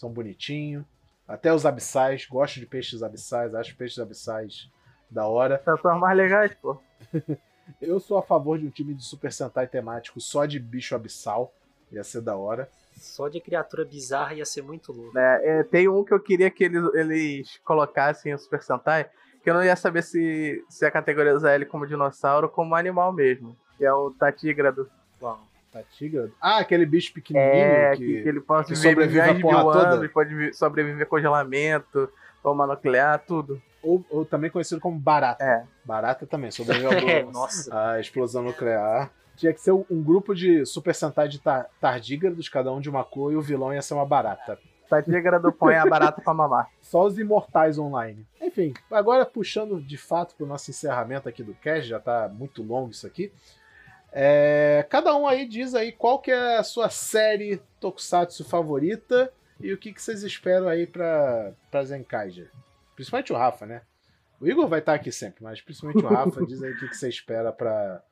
[0.00, 0.84] são bonitinhos.
[1.28, 2.26] Até os abissais.
[2.26, 3.54] Gosto de peixes abissais.
[3.54, 4.68] Acho peixes abissais
[5.10, 5.62] da hora.
[5.82, 6.78] São mais legais, pô.
[7.80, 11.52] Eu sou a favor de um time de Super Sentai temático só de bicho abissal.
[11.92, 12.68] Ia ser da hora.
[12.96, 15.16] Só de criatura bizarra ia ser muito louco.
[15.16, 19.08] É, é, tem um que eu queria que eles, eles colocassem o Super Sentai,
[19.42, 23.12] que eu não ia saber se, se é categorizar ele como dinossauro ou como animal
[23.12, 23.56] mesmo.
[23.78, 24.90] Que é o Tatígrado.
[25.22, 25.49] Uau.
[25.72, 26.32] Tatígrado?
[26.40, 29.88] Ah, aquele bicho pequenininho é, que, que, ele pode sobreviver a porra toda.
[29.90, 32.10] Anos, pode sobreviver a congelamento,
[32.42, 35.44] bomba nuclear, tudo ou, ou, também conhecido como barata.
[35.44, 35.64] É.
[35.84, 36.90] Barata também, sobreviveu
[37.70, 39.10] a explosão nuclear.
[39.36, 41.40] Tinha que ser um grupo de Super Sentai de
[41.80, 44.58] tardígrados, cada um de uma cor, e o vilão ia ser uma barata.
[44.88, 46.68] Tardígrado põe a barata pra mamar.
[46.82, 48.26] Só os imortais online.
[48.40, 52.90] Enfim, agora puxando de fato pro nosso encerramento aqui do cast, já tá muito longo
[52.90, 53.32] isso aqui.
[54.12, 59.72] É, cada um aí diz aí qual que é a sua série Tokusatsu favorita e
[59.72, 62.50] o que, que vocês esperam aí pra, pra Zenkaiger.
[62.94, 63.82] Principalmente o Rafa, né?
[64.40, 67.08] O Igor vai estar aqui sempre, mas principalmente o Rafa diz aí o que, você
[67.08, 68.02] espera pra,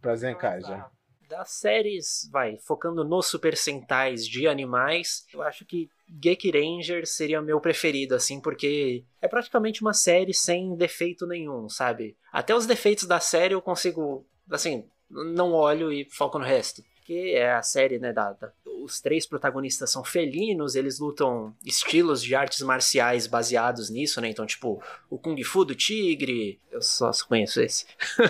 [0.00, 0.90] pra Zenkai já.
[1.28, 5.88] Das séries, vai, focando nos Super Sentais de animais, eu acho que
[6.22, 12.16] Geki Ranger seria meu preferido, assim, porque é praticamente uma série sem defeito nenhum, sabe?
[12.32, 16.82] Até os defeitos da série eu consigo, assim, não olho e foco no resto.
[16.96, 18.52] Porque é a série, né, da, da,
[18.84, 24.46] os três protagonistas são felinos, eles lutam estilos de artes marciais baseados nisso, né, então,
[24.46, 27.84] tipo, o Kung Fu do Tigre, eu só conheço esse,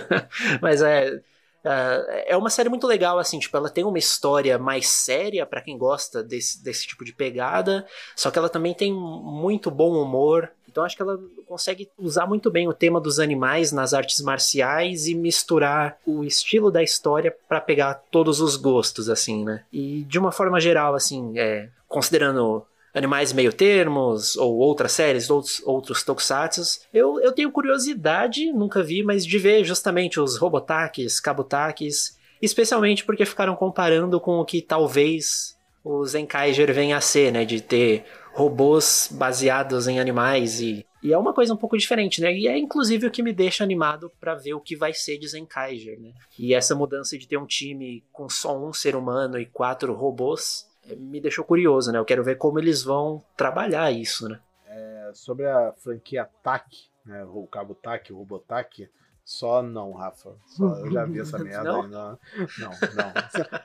[0.63, 1.21] mas é,
[1.63, 5.61] é, é uma série muito legal, assim, tipo, ela tem uma história mais séria para
[5.61, 10.51] quem gosta desse, desse tipo de pegada, só que ela também tem muito bom humor,
[10.71, 15.07] então acho que ela consegue usar muito bem o tema dos animais nas artes marciais
[15.07, 19.65] e misturar o estilo da história para pegar todos os gostos, assim, né?
[19.73, 22.65] E de uma forma geral, assim, é, considerando
[22.95, 26.81] Animais Meio Termos, ou outras séries, outros, outros tokusatsu.
[26.93, 33.25] Eu, eu tenho curiosidade, nunca vi, mas de ver justamente os robotaques, kabutakis, especialmente porque
[33.25, 37.45] ficaram comparando com o que talvez o Zenkaiger venha a ser, né?
[37.45, 38.05] De ter
[38.41, 42.33] robôs baseados em animais e, e é uma coisa um pouco diferente, né?
[42.33, 45.29] E é inclusive o que me deixa animado para ver o que vai ser de
[45.29, 46.13] Zenkaiger, né?
[46.39, 50.69] E essa mudança de ter um time com só um ser humano e quatro robôs
[50.97, 51.99] me deixou curioso, né?
[51.99, 54.41] Eu quero ver como eles vão trabalhar isso, né?
[54.67, 56.65] É, sobre a franquia TAC,
[57.05, 57.25] né?
[57.25, 58.89] O cabo TAC, o Robotac,
[59.25, 60.33] só não, Rafa.
[60.47, 61.83] Só, eu já vi essa merda Não?
[61.89, 62.19] Não,
[62.59, 62.71] não,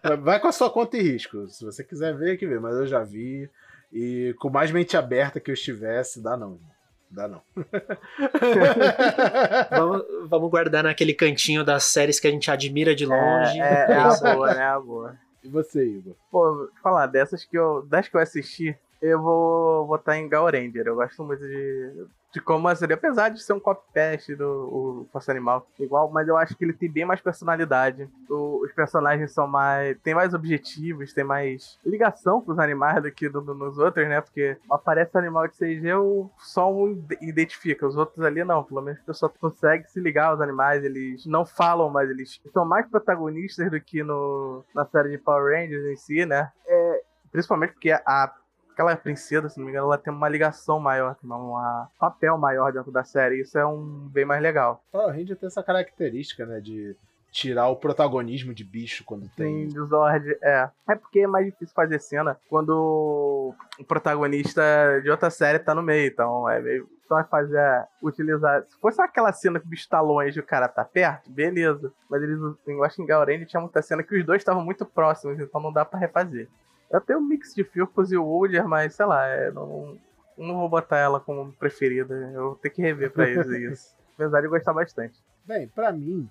[0.04, 0.22] não.
[0.22, 1.48] Vai com a sua conta e risco.
[1.48, 2.60] Se você quiser ver, que ver.
[2.60, 3.50] Mas eu já vi.
[3.92, 6.54] E com mais mente aberta que eu estivesse, dá não.
[6.54, 6.76] irmão.
[7.10, 7.42] Dá não.
[9.72, 13.60] Vamos, vamos guardar naquele cantinho das séries que a gente admira de longe.
[13.60, 14.64] É, é, é a boa, né?
[14.64, 15.16] A boa.
[15.44, 16.16] E você, Igor?
[16.32, 17.86] Pô, falar, dessas que eu.
[17.88, 20.88] Das que eu assisti, eu vou votar em Gal Ranger.
[20.88, 22.06] Eu gosto muito de.
[22.36, 26.36] De como a série, apesar de ser um copy-paste do Força Animal, igual, mas eu
[26.36, 28.10] acho que ele tem bem mais personalidade.
[28.30, 29.98] O- os personagens são mais.
[30.04, 34.06] tem mais objetivos, tem mais ligação com os animais do que do- do- nos outros,
[34.10, 34.20] né?
[34.20, 37.88] Porque aparece animal de CG, eu só um ide- identifica.
[37.88, 41.46] Os outros ali não, pelo menos a pessoa consegue se ligar aos animais, eles não
[41.46, 45.96] falam, mas eles são mais protagonistas do que no, na série de Power Rangers em
[45.96, 46.52] si, né?
[46.68, 48.34] É, principalmente porque a,
[48.76, 51.56] aquela princesa, se não me engano, ela tem uma ligação maior, tem um
[51.98, 53.42] papel maior dentro da série.
[53.42, 54.84] Isso é um bem mais legal.
[54.92, 56.60] Power Ranger tem essa característica, né?
[56.60, 56.96] De
[57.32, 59.68] tirar o protagonismo de bicho quando tem.
[59.70, 60.70] Do Zord, é.
[60.88, 64.62] É porque é mais difícil fazer cena quando o protagonista
[65.02, 66.90] de outra série tá no meio, então é meio.
[67.08, 68.64] Só fazer, utilizar.
[68.68, 71.94] Se fosse aquela cena que o bicho tá longe e o cara tá perto, beleza.
[72.10, 75.72] Mas eles, em Gaurange tinha muita cena que os dois estavam muito próximos, então não
[75.72, 76.50] dá pra refazer.
[76.92, 79.98] Eu tenho um mix de Firpos e o mas sei lá, é, não,
[80.38, 82.14] não vou botar ela como preferida.
[82.34, 83.96] Eu vou ter que rever pra eles isso.
[84.14, 85.20] Apesar de gostar bastante.
[85.46, 86.30] Bem, pra mim,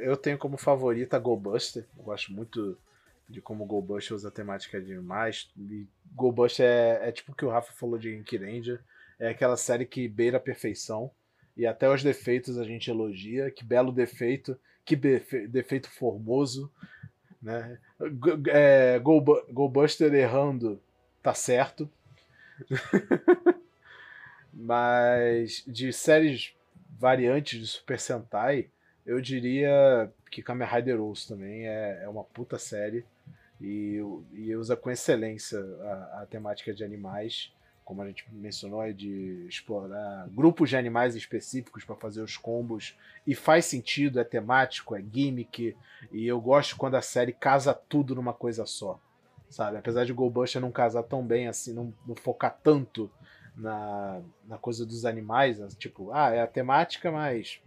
[0.00, 1.86] eu tenho como favorita a Goldbuster.
[1.96, 2.76] Eu gosto muito
[3.28, 5.50] de como o Goldbuster usa a temática de animais.
[5.56, 8.80] E Goldbuster é, é tipo o que o Rafa falou de Ink Ranger.
[9.18, 11.10] É aquela série que beira a perfeição.
[11.56, 13.50] E até os defeitos a gente elogia.
[13.50, 14.58] Que belo defeito.
[14.84, 16.72] Que defeito formoso.
[17.40, 17.78] Né?
[18.48, 20.80] É, Goldbuster errando
[21.22, 21.90] tá certo.
[24.52, 26.54] Mas de séries
[26.98, 28.68] variantes de Super Sentai,
[29.06, 33.04] eu diria que Kamen Rider Ous também é, é uma puta série
[33.60, 34.00] e,
[34.32, 37.52] e usa com excelência a, a temática de animais,
[37.88, 42.94] como a gente mencionou, é de explorar grupos de animais específicos para fazer os combos
[43.26, 45.74] e faz sentido, é temático, é gimmick
[46.12, 49.00] e eu gosto quando a série casa tudo numa coisa só,
[49.48, 49.78] sabe?
[49.78, 53.10] Apesar de Goldbuster não casar tão bem assim, não, não focar tanto
[53.56, 57.58] na, na coisa dos animais, tipo, ah, é a temática, mas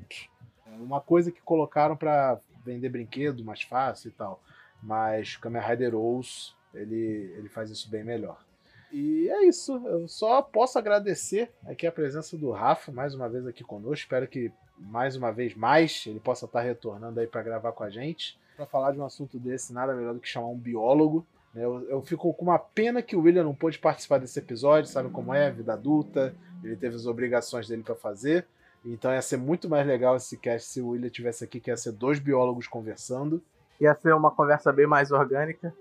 [0.68, 4.40] uma coisa que colocaram para vender brinquedo mais fácil e tal.
[4.84, 8.51] Mas Kamen Rider Ous, ele, ele faz isso bem melhor.
[8.92, 9.82] E é isso.
[9.86, 14.04] Eu só posso agradecer aqui a presença do Rafa mais uma vez aqui conosco.
[14.04, 17.90] Espero que mais uma vez mais ele possa estar retornando aí para gravar com a
[17.90, 18.40] gente.
[18.58, 21.26] Para falar de um assunto desse, nada melhor do que chamar um biólogo.
[21.54, 21.64] né?
[21.64, 25.10] Eu, eu fico com uma pena que o William não pôde participar desse episódio, sabe
[25.10, 28.46] como é, vida adulta, ele teve as obrigações dele para fazer.
[28.84, 31.78] Então ia ser muito mais legal esse cast se o William tivesse aqui, que ia
[31.78, 33.42] ser dois biólogos conversando.
[33.82, 35.74] Ia ser uma conversa bem mais orgânica.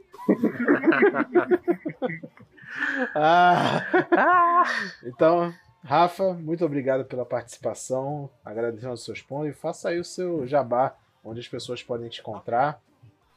[3.15, 3.85] Ah,
[4.17, 4.65] Ah!
[5.05, 5.53] então,
[5.85, 8.31] Rafa, muito obrigado pela participação.
[8.45, 12.21] Agradecendo os seus pontos e faça aí o seu jabá, onde as pessoas podem te
[12.21, 12.81] encontrar.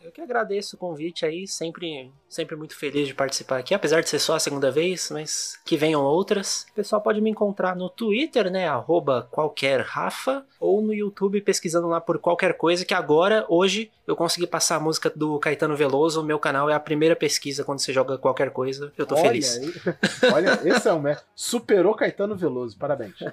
[0.03, 4.09] Eu que agradeço o convite aí, sempre, sempre muito feliz de participar aqui, apesar de
[4.09, 6.65] ser só a segunda vez, mas que venham outras.
[6.71, 11.87] O pessoal pode me encontrar no Twitter, né, arroba qualquer Rafa, ou no YouTube pesquisando
[11.87, 16.19] lá por qualquer coisa, que agora, hoje, eu consegui passar a música do Caetano Veloso,
[16.19, 19.23] o meu canal é a primeira pesquisa quando você joga qualquer coisa, eu tô olha,
[19.23, 19.57] feliz.
[20.33, 21.25] olha, esse é o mestre.
[21.33, 23.15] Superou Caetano Veloso, parabéns.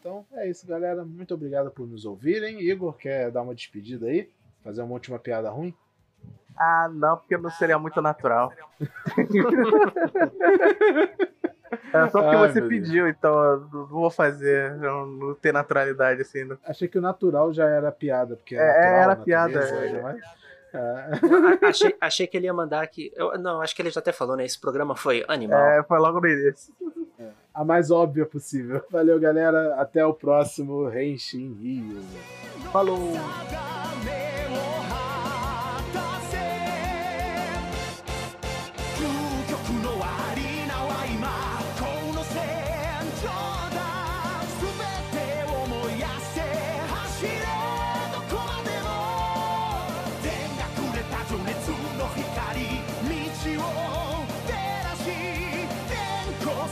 [0.00, 1.02] Então é isso, galera.
[1.02, 2.60] Muito obrigado por nos ouvirem.
[2.60, 4.28] Igor, quer dar uma despedida aí?
[4.64, 5.72] Fazer uma última piada ruim?
[6.56, 8.52] Ah, não, porque não seria muito natural.
[11.92, 14.74] É só porque Ai, você pediu, então eu não vou fazer.
[14.76, 16.44] Não, não tem naturalidade assim.
[16.44, 16.56] Não.
[16.64, 20.16] Achei que o natural já era piada, porque é, É, natural, era piada, é.
[20.76, 23.12] A- achei, achei que ele ia mandar aqui.
[23.16, 24.44] eu- não, acho que ele já até falou, né?
[24.44, 25.60] Esse programa foi animal.
[25.60, 26.72] É, foi logo no início.
[27.52, 28.82] a mais óbvia possível.
[28.90, 29.74] Valeu, galera.
[29.80, 32.00] Até o próximo Renshin Rio.
[32.72, 33.12] Falou!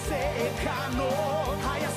[0.09, 0.17] 成
[0.65, 1.01] 果の
[1.63, 1.92] 速さ